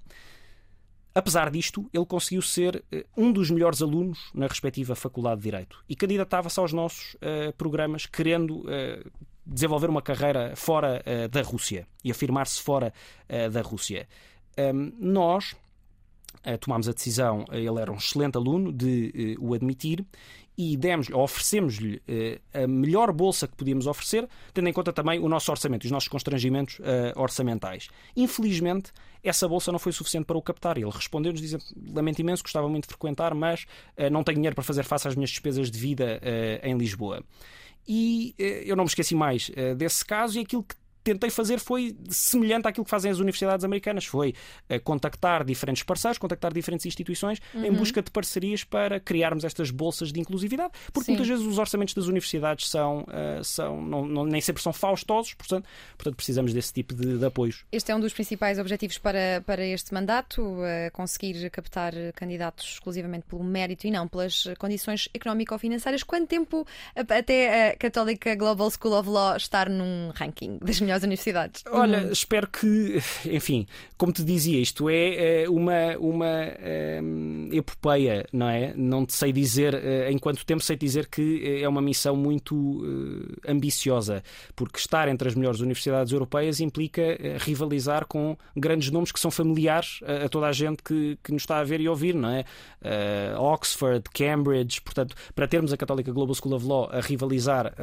[1.14, 5.84] Apesar disto, ele conseguiu ser uh, um dos melhores alunos na respectiva Faculdade de Direito
[5.88, 9.12] e candidatava-se aos nossos uh, programas querendo uh,
[9.46, 12.94] desenvolver uma carreira fora da Rússia e afirmar-se fora
[13.52, 14.08] da Rússia.
[14.56, 15.56] Um, nós
[16.60, 20.06] tomámos a decisão, ele era um excelente aluno, de o admitir
[20.58, 25.30] e demos oferecemos-lhe eh, a melhor bolsa que podíamos oferecer, tendo em conta também o
[25.30, 26.84] nosso orçamento, os nossos constrangimentos uh,
[27.16, 27.88] orçamentais.
[28.16, 28.92] Infelizmente,
[29.24, 30.78] essa bolsa não foi suficiente para o captar.
[30.78, 33.66] Ele respondeu-nos dizendo: Lamento imenso, gostava muito de frequentar, mas
[33.98, 36.22] uh, não tenho dinheiro para fazer face às minhas despesas de vida
[36.64, 37.24] em Lisboa.
[37.88, 42.68] E eu não me esqueci mais desse caso e aquilo que tentei fazer foi semelhante
[42.68, 44.34] àquilo que fazem as universidades americanas, foi
[44.70, 47.66] uh, contactar diferentes parceiros, contactar diferentes instituições uhum.
[47.66, 51.12] em busca de parcerias para criarmos estas bolsas de inclusividade, porque Sim.
[51.14, 55.34] muitas vezes os orçamentos das universidades são, uh, são não, não, nem sempre são faustosos,
[55.34, 57.66] portanto, portanto precisamos desse tipo de, de apoios.
[57.72, 63.26] Este é um dos principais objetivos para, para este mandato, uh, conseguir captar candidatos exclusivamente
[63.28, 66.04] pelo mérito e não pelas condições económico-financeiras.
[66.04, 71.04] Quanto tempo até a Católica Global School of Law estar num ranking das melhores melhores
[71.04, 71.64] universidades.
[71.72, 72.12] Olha, uhum.
[72.12, 73.66] espero que, enfim,
[73.98, 76.48] como te dizia, isto é, é uma, uma
[77.04, 78.74] um, epopeia, não é?
[78.76, 82.56] Não te sei dizer eh, em quanto tempo, sei dizer que é uma missão muito
[82.56, 84.24] uh, ambiciosa,
[84.56, 89.32] porque estar entre as melhores universidades europeias implica uh, rivalizar com grandes nomes que são
[89.32, 92.30] familiares a, a, toda a gente que, que nos está a ver e ouvir, não
[92.30, 92.44] é?
[92.82, 97.74] Uh, Oxford, Cambridge, portanto, para termos a Católica Global School of Law a rivalizar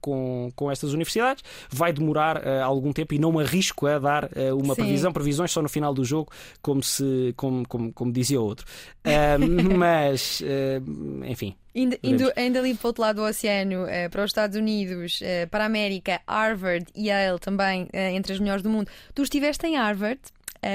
[0.00, 4.56] com, com estas universidades, vai demorar algum tempo e não me arrisco a dar uh,
[4.56, 4.82] uma Sim.
[4.82, 5.12] previsão.
[5.12, 6.30] Previsões só no final do jogo,
[6.60, 8.66] como, se, como, como, como dizia outro.
[9.06, 11.54] Uh, mas, uh, enfim.
[11.72, 15.62] Indo, indo, indo, ali para o outro lado do oceano, para os Estados Unidos, para
[15.62, 18.90] a América, Harvard e Yale também entre as melhores do mundo.
[19.14, 20.20] Tu estiveste em Harvard.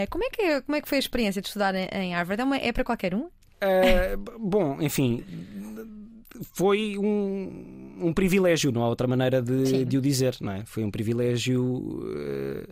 [0.10, 2.42] como, é que, como é que foi a experiência de estudar em Harvard?
[2.42, 3.28] É, uma, é para qualquer um?
[4.40, 5.24] bom, enfim,
[6.54, 10.66] foi um, um privilégio, não há outra maneira de, de o dizer, não é?
[10.66, 12.68] Foi um privilégio uh,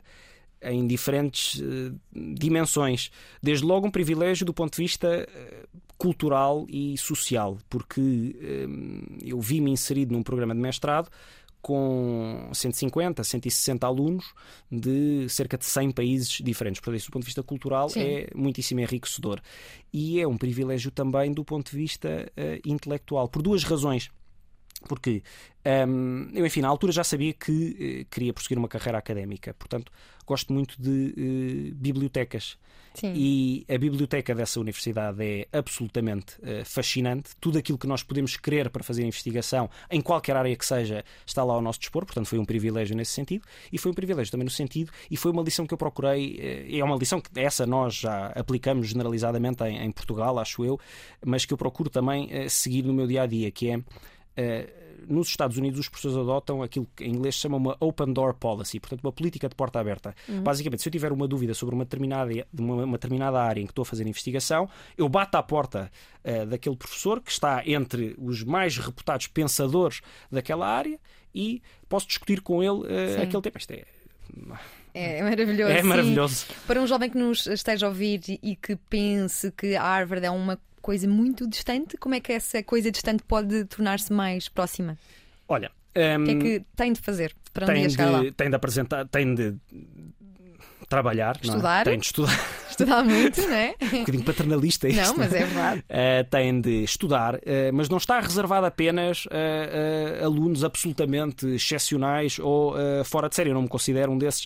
[0.62, 3.12] em diferentes uh, dimensões.
[3.42, 8.34] Desde logo, um privilégio do ponto de vista uh, cultural e social, porque
[9.22, 11.10] eu vi-me inserido num programa de mestrado
[11.62, 14.34] com 150, 160 alunos
[14.72, 16.80] de cerca de 100 países diferentes.
[16.80, 18.02] Portanto, isso do ponto de vista cultural Sim.
[18.02, 19.42] é muitíssimo enriquecedor.
[19.92, 24.10] E é um privilégio também do ponto de vista uh, intelectual, por duas razões.
[24.88, 25.22] Porque
[25.88, 29.92] um, eu, enfim, na altura já sabia que uh, queria prosseguir uma carreira académica, portanto,
[30.26, 32.58] gosto muito de uh, bibliotecas.
[32.94, 33.14] Sim.
[33.16, 37.32] E a biblioteca dessa universidade é absolutamente uh, fascinante.
[37.40, 41.44] Tudo aquilo que nós podemos querer para fazer investigação, em qualquer área que seja, está
[41.44, 42.06] lá ao nosso dispor.
[42.06, 43.46] Portanto, foi um privilégio nesse sentido.
[43.72, 46.68] E foi um privilégio também no sentido, e foi uma lição que eu procurei.
[46.72, 50.80] É uma lição que essa nós já aplicamos generalizadamente em, em Portugal, acho eu,
[51.24, 53.80] mas que eu procuro também seguir no meu dia a dia, que é
[55.08, 58.34] nos Estados Unidos os professores adotam aquilo que em inglês se chama uma open door
[58.34, 60.16] policy, portanto uma política de porta aberta.
[60.28, 60.44] Uhum.
[60.44, 63.72] Basicamente, se eu tiver uma dúvida sobre uma determinada, uma, uma determinada área em que
[63.72, 65.92] estou a fazer investigação, eu bato à porta
[66.24, 70.02] uh, daquele professor que está entre os mais reputados pensadores
[70.32, 71.00] daquela área
[71.34, 73.58] e posso discutir com ele uh, aquele tema.
[73.58, 73.86] Isto é
[74.94, 75.72] é maravilhoso.
[75.74, 76.46] É maravilhoso.
[76.68, 80.32] Para um jovem que nos esteja a ouvir e que pense que a Harvard é
[80.32, 81.98] uma coisa muito distante.
[81.98, 84.98] Como é que essa coisa distante pode tornar-se mais próxima?
[85.48, 88.12] Olha, um, o que é que tem de fazer para um tem dia chegar de,
[88.12, 88.34] lá?
[88.36, 89.56] Tem de apresentar, tem de
[90.88, 91.82] trabalhar, estudar.
[91.82, 91.84] É?
[91.92, 92.59] Tem de estudar.
[92.80, 93.76] Estudar muito, não é?
[93.94, 95.02] um bocadinho paternalista isto.
[95.02, 95.80] Não, mas é verdade.
[95.82, 97.40] Uh, tem de estudar, uh,
[97.74, 103.50] mas não está reservado apenas a, a alunos absolutamente excepcionais ou uh, fora de série.
[103.50, 104.46] Eu não me considero um desses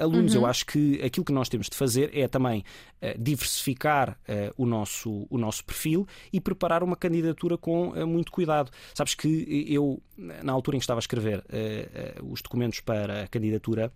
[0.00, 0.34] alunos.
[0.34, 0.42] Uhum.
[0.42, 2.64] Eu acho que aquilo que nós temos de fazer é também
[3.18, 4.18] diversificar
[4.56, 8.70] o, nosso, o nosso perfil e preparar uma candidatura com muito cuidado.
[8.94, 11.44] Sabes que eu, na altura em que estava a escrever
[12.22, 13.92] os documentos para a candidatura,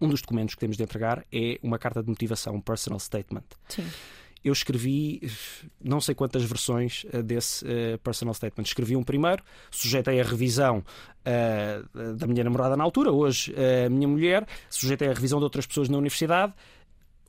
[0.00, 3.44] um dos documentos que temos de entregar é uma carta de motivação, um personal statement.
[3.68, 3.86] Sim.
[4.44, 5.20] Eu escrevi
[5.82, 8.64] não sei quantas versões uh, desse uh, personal statement.
[8.64, 13.54] Escrevi um primeiro, sujeitei a revisão uh, da minha namorada na altura, hoje
[13.86, 16.52] a minha mulher, sujeitei a revisão de outras pessoas na universidade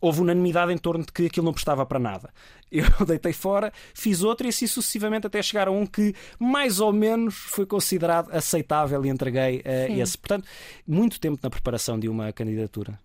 [0.04, 2.30] houve unanimidade em torno de que aquilo não prestava para nada.
[2.70, 6.91] Eu deitei fora, fiz outro e assim sucessivamente até chegar a um que mais ou
[6.91, 10.18] menos foi considerado aceitável e entreguei uh, esse.
[10.18, 10.45] Portanto,
[10.86, 12.99] muito tempo na preparação de uma candidatura.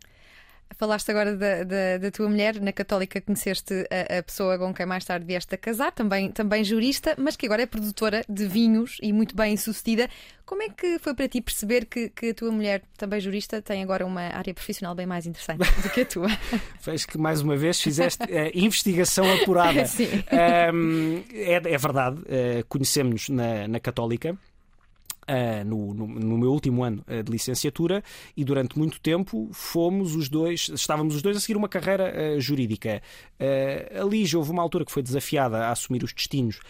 [0.77, 4.87] Falaste agora da, da, da, tua mulher, na Católica conheceste a, a, pessoa com quem
[4.87, 8.97] mais tarde vieste a casar, também, também jurista, mas que agora é produtora de vinhos
[9.03, 10.09] e muito bem sucedida.
[10.45, 13.83] Como é que foi para ti perceber que, que a tua mulher, também jurista, tem
[13.83, 16.29] agora uma área profissional bem mais interessante do que a tua?
[16.81, 19.85] Vejo que mais uma vez fizeste uh, investigação apurada.
[19.87, 20.09] Sim.
[20.73, 24.39] Um, é, é, verdade, uh, conhecemos-nos na, na Católica.
[25.29, 28.03] Uh, no, no, no, meu último ano uh, de licenciatura
[28.35, 32.41] e durante muito tempo fomos os dois, estávamos os dois a seguir uma carreira uh,
[32.41, 33.03] jurídica.
[33.39, 36.61] a Lígia houve uma altura que foi desafiada a assumir os destinos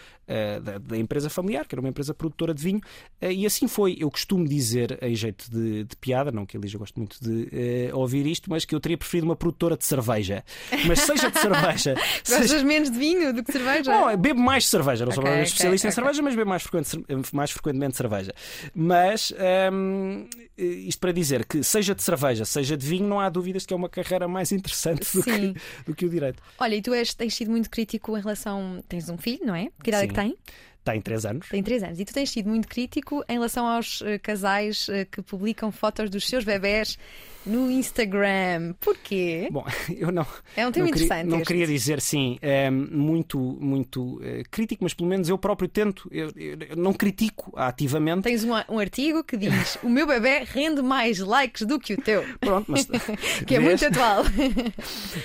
[0.61, 2.81] da, da, empresa familiar, que era uma empresa produtora de vinho,
[3.21, 3.97] e assim foi.
[3.99, 7.91] Eu costumo dizer, em jeito de, de piada, não que a Lígia goste muito de
[7.93, 10.43] ouvir isto, mas que eu teria preferido uma produtora de cerveja.
[10.87, 11.95] Mas seja de cerveja.
[12.27, 12.63] Gostas seja...
[12.63, 13.91] menos de vinho do que cerveja?
[13.91, 15.05] Não, bebo mais cerveja.
[15.05, 18.33] Não sou okay, especialista okay, em cerveja, mas bebo mais, frequente, mais frequentemente cerveja.
[18.73, 19.33] Mas
[19.71, 20.27] um,
[20.57, 23.75] isto para dizer que, seja de cerveja, seja de vinho, não há dúvidas que é
[23.75, 25.53] uma carreira mais interessante do, que,
[25.85, 26.41] do que, o direito.
[26.57, 28.83] Olha, e tu és, tens sido muito crítico em relação.
[28.87, 29.69] Tens um filho, não é?
[29.83, 30.37] Que idade é que tem?
[30.83, 31.49] Tem 3 anos.
[31.49, 31.99] Tem 3 anos.
[31.99, 36.09] E tu tens sido muito crítico em relação aos uh, casais uh, que publicam fotos
[36.09, 36.97] dos seus bebés
[37.45, 38.73] no Instagram.
[38.79, 39.49] Porquê?
[39.51, 39.65] Bom,
[39.95, 40.25] eu não.
[40.55, 41.23] É um tema não interessante.
[41.23, 45.67] Queria, não queria dizer, sim, é, muito, muito é, crítico, mas pelo menos eu próprio
[45.67, 46.07] tento.
[46.11, 48.23] Eu, eu não critico ativamente.
[48.23, 52.01] Tens um, um artigo que diz: O meu bebê rende mais likes do que o
[52.01, 52.23] teu.
[52.39, 52.87] Pronto, mas.
[53.45, 54.23] que é muito atual.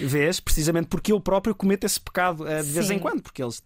[0.00, 2.94] Vês, precisamente porque eu próprio cometo esse pecado de vez sim.
[2.94, 3.62] em quando, porque eles,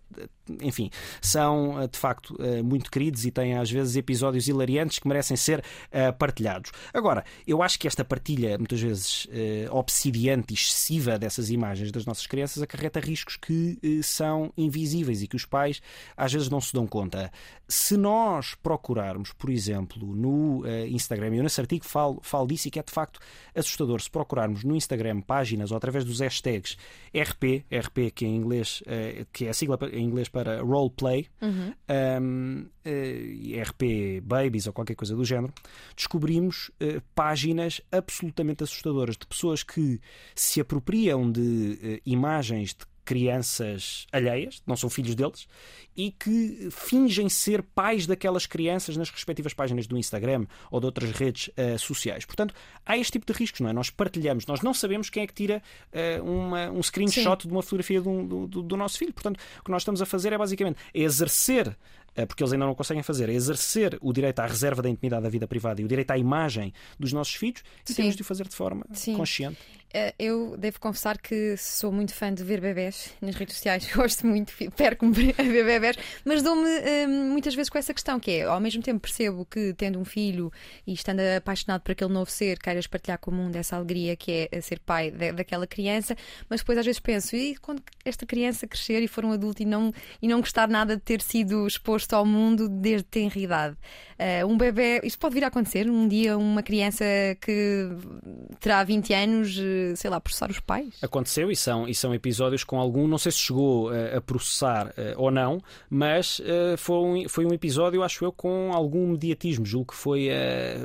[0.62, 0.90] enfim,
[1.20, 5.62] são de facto muito queridos e têm às vezes episódios hilariantes que merecem ser
[6.18, 6.70] partilhados.
[6.92, 9.28] Agora, eu acho que esta partilha muitas vezes
[9.70, 15.36] obsidiante e excessiva dessas imagens das nossas crianças acarreta riscos que são invisíveis e que
[15.36, 15.80] os pais
[16.16, 17.30] às vezes não se dão conta.
[17.66, 22.78] Se nós procurarmos, por exemplo, no Instagram, eu nesse artigo falo, falo disso e que
[22.78, 23.20] é de facto
[23.54, 26.76] assustador, se procurarmos no Instagram páginas ou através dos hashtags
[27.14, 28.82] RP, RP que é em inglês,
[29.32, 31.72] que é a sigla em inglês para roleplay, uhum.
[32.20, 32.66] um,
[33.62, 35.52] RP Babies ou qualquer coisa do género,
[35.96, 36.70] descobrimos
[37.14, 40.00] páginas absolutamente assustadoras de pessoas que
[40.34, 45.48] se apropriam de uh, imagens de crianças alheias, não são filhos deles,
[45.96, 51.10] e que fingem ser pais daquelas crianças nas respectivas páginas do Instagram ou de outras
[51.12, 52.26] redes uh, sociais.
[52.26, 52.54] Portanto,
[52.84, 53.72] há este tipo de riscos, não é?
[53.72, 57.48] Nós partilhamos, nós não sabemos quem é que tira uh, uma, um screenshot Sim.
[57.48, 59.14] de uma fotografia do, do, do, nosso filho.
[59.14, 61.74] Portanto, o que nós estamos a fazer é basicamente exercer
[62.26, 65.28] porque eles ainda não conseguem fazer, é exercer o direito à reserva da intimidade da
[65.28, 68.46] vida privada e o direito à imagem dos nossos filhos e temos de o fazer
[68.48, 69.16] de forma Sim.
[69.16, 69.58] consciente.
[69.92, 74.26] Eh, eu devo confessar que sou muito fã de ver bebés nas redes sociais, gosto
[74.26, 75.96] muito, perco-me a ver bebés,
[76.26, 79.72] mas dou-me hum, muitas vezes com essa questão, que é, ao mesmo tempo percebo que
[79.74, 80.52] tendo um filho
[80.86, 84.48] e estando apaixonado por aquele novo ser, queiras partilhar com o mundo essa alegria que
[84.52, 86.14] é ser pai daquela criança,
[86.50, 89.64] mas depois às vezes penso, e quando esta criança crescer e for um adulto e
[89.64, 93.76] não, e não gostar nada de ter sido exposto ao mundo desde tenra idade?
[94.18, 97.04] Uh, um bebê, isto pode vir a acontecer um dia, uma criança
[97.40, 97.88] que
[98.58, 99.60] terá 20 anos
[99.94, 100.98] sei lá, processar os pais?
[101.00, 104.92] Aconteceu e são, e são episódios com algum, não sei se chegou uh, a processar
[105.16, 106.40] ou não, mas
[106.76, 109.64] foi, um, foi um episódio, acho eu, com algum mediatismo.
[109.64, 110.28] Julgo que foi,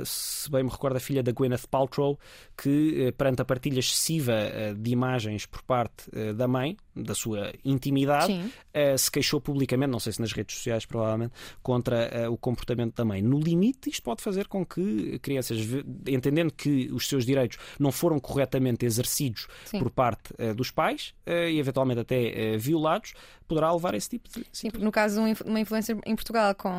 [0.04, 2.18] se bem me recordo, a filha da Gwyneth Paltrow
[2.56, 4.34] que, perante a partilha excessiva
[4.76, 6.04] de imagens por parte
[6.34, 8.52] da mãe, da sua intimidade,
[8.96, 11.32] se queixou publicamente, não sei se nas redes sociais, provavelmente,
[11.62, 13.23] contra o comportamento da mãe.
[13.24, 15.58] No limite, isto pode fazer com que crianças,
[16.06, 19.78] entendendo que os seus direitos não foram corretamente exercidos Sim.
[19.78, 23.14] por parte uh, dos pais uh, e eventualmente até uh, violados,
[23.46, 24.44] poderá levar a esse tipo de.
[24.52, 26.72] Sim, no caso, uma influência em Portugal com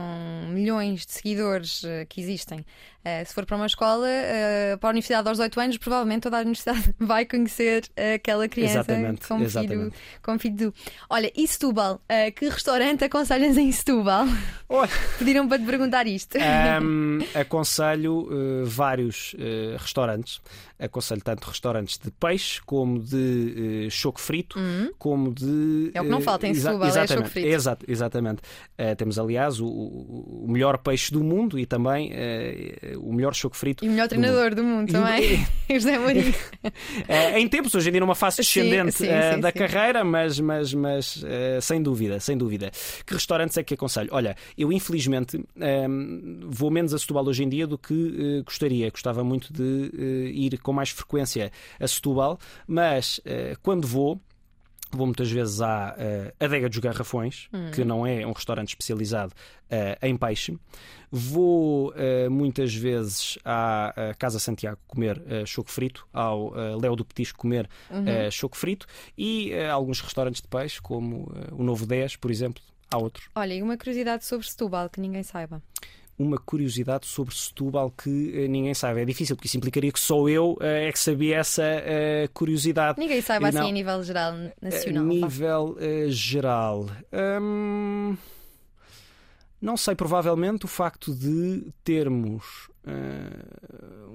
[0.50, 2.66] milhões de seguidores que existem,
[3.26, 4.08] se for para uma escola,
[4.80, 7.84] para a universidade aos 18 anos, provavelmente toda a universidade vai conhecer
[8.16, 9.78] aquela criança exatamente, como, exatamente.
[9.78, 9.94] Filho,
[10.24, 10.74] como filho do.
[11.10, 12.02] Olha, e Setúbal?
[12.36, 14.26] que restaurante aconselhas em Setúbal?
[15.20, 16.38] Pediram para te perguntar isto.
[16.38, 20.42] Um, aconselho uh, vários uh, restaurantes.
[20.78, 24.92] Aconselho tanto restaurantes de peixe como de uh, choco frito, uhum.
[24.98, 25.92] como de.
[25.94, 27.48] É o que não falta em Setúbal, é choco frito.
[27.48, 28.42] Exato, exatamente.
[28.98, 32.12] temos, aliás, o, o, melhor peixe do mundo e também
[32.98, 33.84] o melhor choco frito.
[33.84, 35.46] E o melhor treinador do mundo, do mundo também.
[35.70, 36.34] José Mourinho.
[37.38, 40.74] em tempos, hoje em dia, numa fase descendente sim, sim, sim, da carreira, mas, mas,
[40.74, 41.24] mas
[41.62, 42.72] sem dúvida, sem dúvida.
[43.06, 44.10] Que restaurantes é que aconselho?
[44.12, 45.44] Olha, eu infelizmente
[46.48, 48.90] vou menos a Setúbal hoje em dia do que uh, gostaria.
[48.90, 54.20] Gostava muito de uh, ir com mais frequência a Setúbal, mas uh, quando vou.
[54.92, 57.72] Vou muitas vezes à uh, Adega dos Garrafões, hum.
[57.72, 60.58] que não é um restaurante especializado uh, em peixe.
[61.12, 67.70] Vou uh, muitas vezes à Casa Santiago comer choco frito, ao Léo do Petisco comer
[67.90, 68.32] uhum.
[68.32, 68.86] choco frito
[69.18, 72.62] e alguns restaurantes de peixe, como o Novo 10, por exemplo,
[72.92, 73.30] há outros.
[73.36, 75.62] Olha, e uma curiosidade sobre Setúbal que ninguém saiba
[76.18, 79.02] uma curiosidade sobre Setúbal que uh, ninguém sabe.
[79.02, 83.00] É difícil, porque isso implicaria que só eu uh, é que sabia essa uh, curiosidade.
[83.00, 85.04] Ninguém sabe assim a nível geral nacional.
[85.04, 85.78] A nível
[86.10, 86.88] geral.
[87.42, 88.18] Hum,
[89.62, 92.70] não sei, provavelmente o facto de termos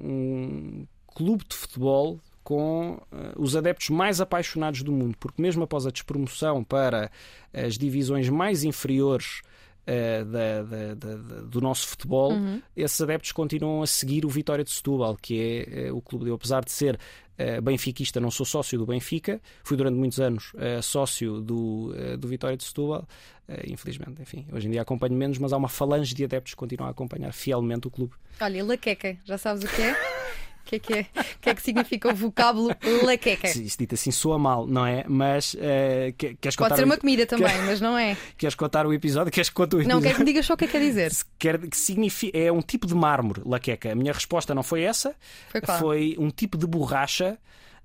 [0.00, 2.98] um clube de futebol com uh,
[3.36, 7.10] os adeptos mais apaixonados do mundo, porque mesmo após a despromoção para
[7.52, 9.42] as divisões mais inferiores
[9.86, 12.62] uh, da, da, da, do nosso futebol, uhum.
[12.76, 16.28] esses adeptos continuam a seguir o Vitória de Setúbal, que é uh, o clube.
[16.28, 20.52] Eu, apesar de ser uh, benfiquista, não sou sócio do Benfica, fui durante muitos anos
[20.82, 23.06] sócio do, do Vitória de Setúbal.
[23.66, 26.88] infelizmente, enfim, hoje em dia acompanho menos, mas há uma falange de adeptos que continuam
[26.88, 28.12] a acompanhar fielmente o clube.
[28.40, 29.96] Olha, Laqueca, já sabes o que é?
[30.70, 31.00] que é que é?
[31.00, 32.70] O que é que significa o vocábulo
[33.04, 33.48] laqueca?
[33.48, 35.04] Isto dito assim soa mal, não é?
[35.08, 35.58] Mas uh,
[36.16, 37.62] queres Pode ser uma comida também, quer...
[37.64, 38.16] mas não é.
[38.36, 39.32] Queres contar o episódio?
[39.32, 39.96] Queres que conte o episódio?
[39.96, 41.12] Não, quero que me digas só o que é que quer dizer.
[41.38, 42.36] Quer que significa...
[42.38, 43.92] É um tipo de mármore, laqueca.
[43.92, 45.14] A minha resposta não foi essa.
[45.50, 45.78] Foi qual?
[45.78, 47.38] Foi um tipo de borracha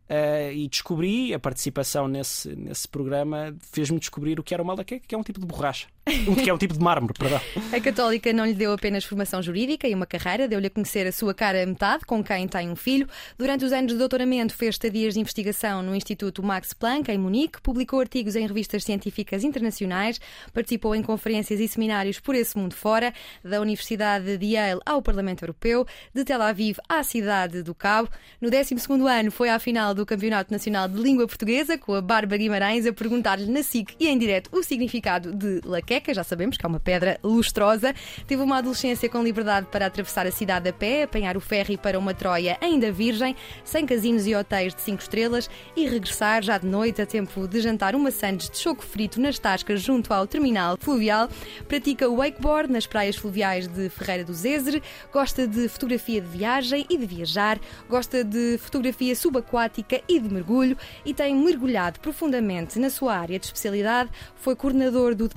[0.08, 5.04] Uh, e descobri a participação nesse, nesse programa fez-me descobrir o que era uma laqueca,
[5.08, 5.88] que é um tipo de borracha.
[6.08, 7.42] Um, que é um tipo de mármore, perdão.
[7.74, 11.12] A Católica não lhe deu apenas formação jurídica e uma carreira, deu-lhe a conhecer a
[11.12, 13.08] sua cara a metade, com quem tem um filho.
[13.40, 17.60] Durante os anos de doutoramento, fez estadias de investigação no Instituto Max Planck, em Munique,
[17.60, 20.22] publicou artigos em revistas científicas internacionais,
[20.54, 23.12] participou em conferências e seminários por esse mundo fora,
[23.44, 28.10] da Universidade de Yale ao Parlamento Europeu, de Tel Aviv à Cidade do Cabo.
[28.40, 28.76] No 12
[29.10, 32.94] ano foi à final do Campeonato Nacional de Língua Portuguesa, com a Bárbara Guimarães a
[32.94, 35.62] perguntar-lhe na SIC e em direto o significado de
[35.96, 37.94] laqueca, já sabemos que é uma pedra lustrosa.
[38.28, 41.98] Teve uma adolescência com liberdade para atravessar a cidade a pé, apanhar o ferry para
[41.98, 46.68] uma Troia ainda virgem, sem casinos e hotéis de 5 estrelas e regressar já de
[46.68, 50.78] noite a tempo de jantar uma sandes de choco frito nas tascas junto ao terminal
[50.80, 51.30] fluvial.
[51.68, 54.82] Pratica wakeboard nas praias fluviais de Ferreira do Zézer,
[55.12, 60.78] gosta de fotografia de viagem e de viajar, gosta de fotografia subaquática e de mergulho
[61.06, 64.10] e tem mergulhado profundamente na sua área de especialidade.
[64.36, 65.28] Foi coordenador do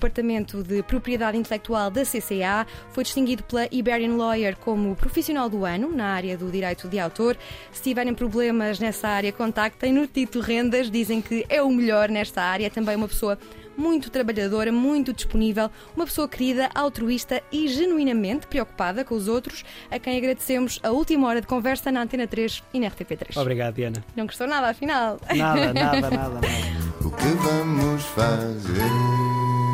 [0.49, 5.95] Departamento de Propriedade Intelectual da CCA, foi distinguido pela Iberian Lawyer como profissional do ano
[5.95, 7.37] na área do direito de autor.
[7.71, 12.43] Se tiverem problemas nessa área, contactem no Tito Rendas, dizem que é o melhor nesta
[12.43, 13.39] área, é também uma pessoa
[13.77, 20.01] muito trabalhadora, muito disponível, uma pessoa querida, altruísta e genuinamente preocupada com os outros, a
[20.01, 23.41] quem agradecemos a última hora de conversa na Antena 3 e na RTP3.
[23.41, 24.05] Obrigado, Diana.
[24.17, 25.21] Não gostou nada, afinal.
[25.33, 26.41] Nada, nada, nada, nada.
[27.05, 29.68] o que vamos fazer?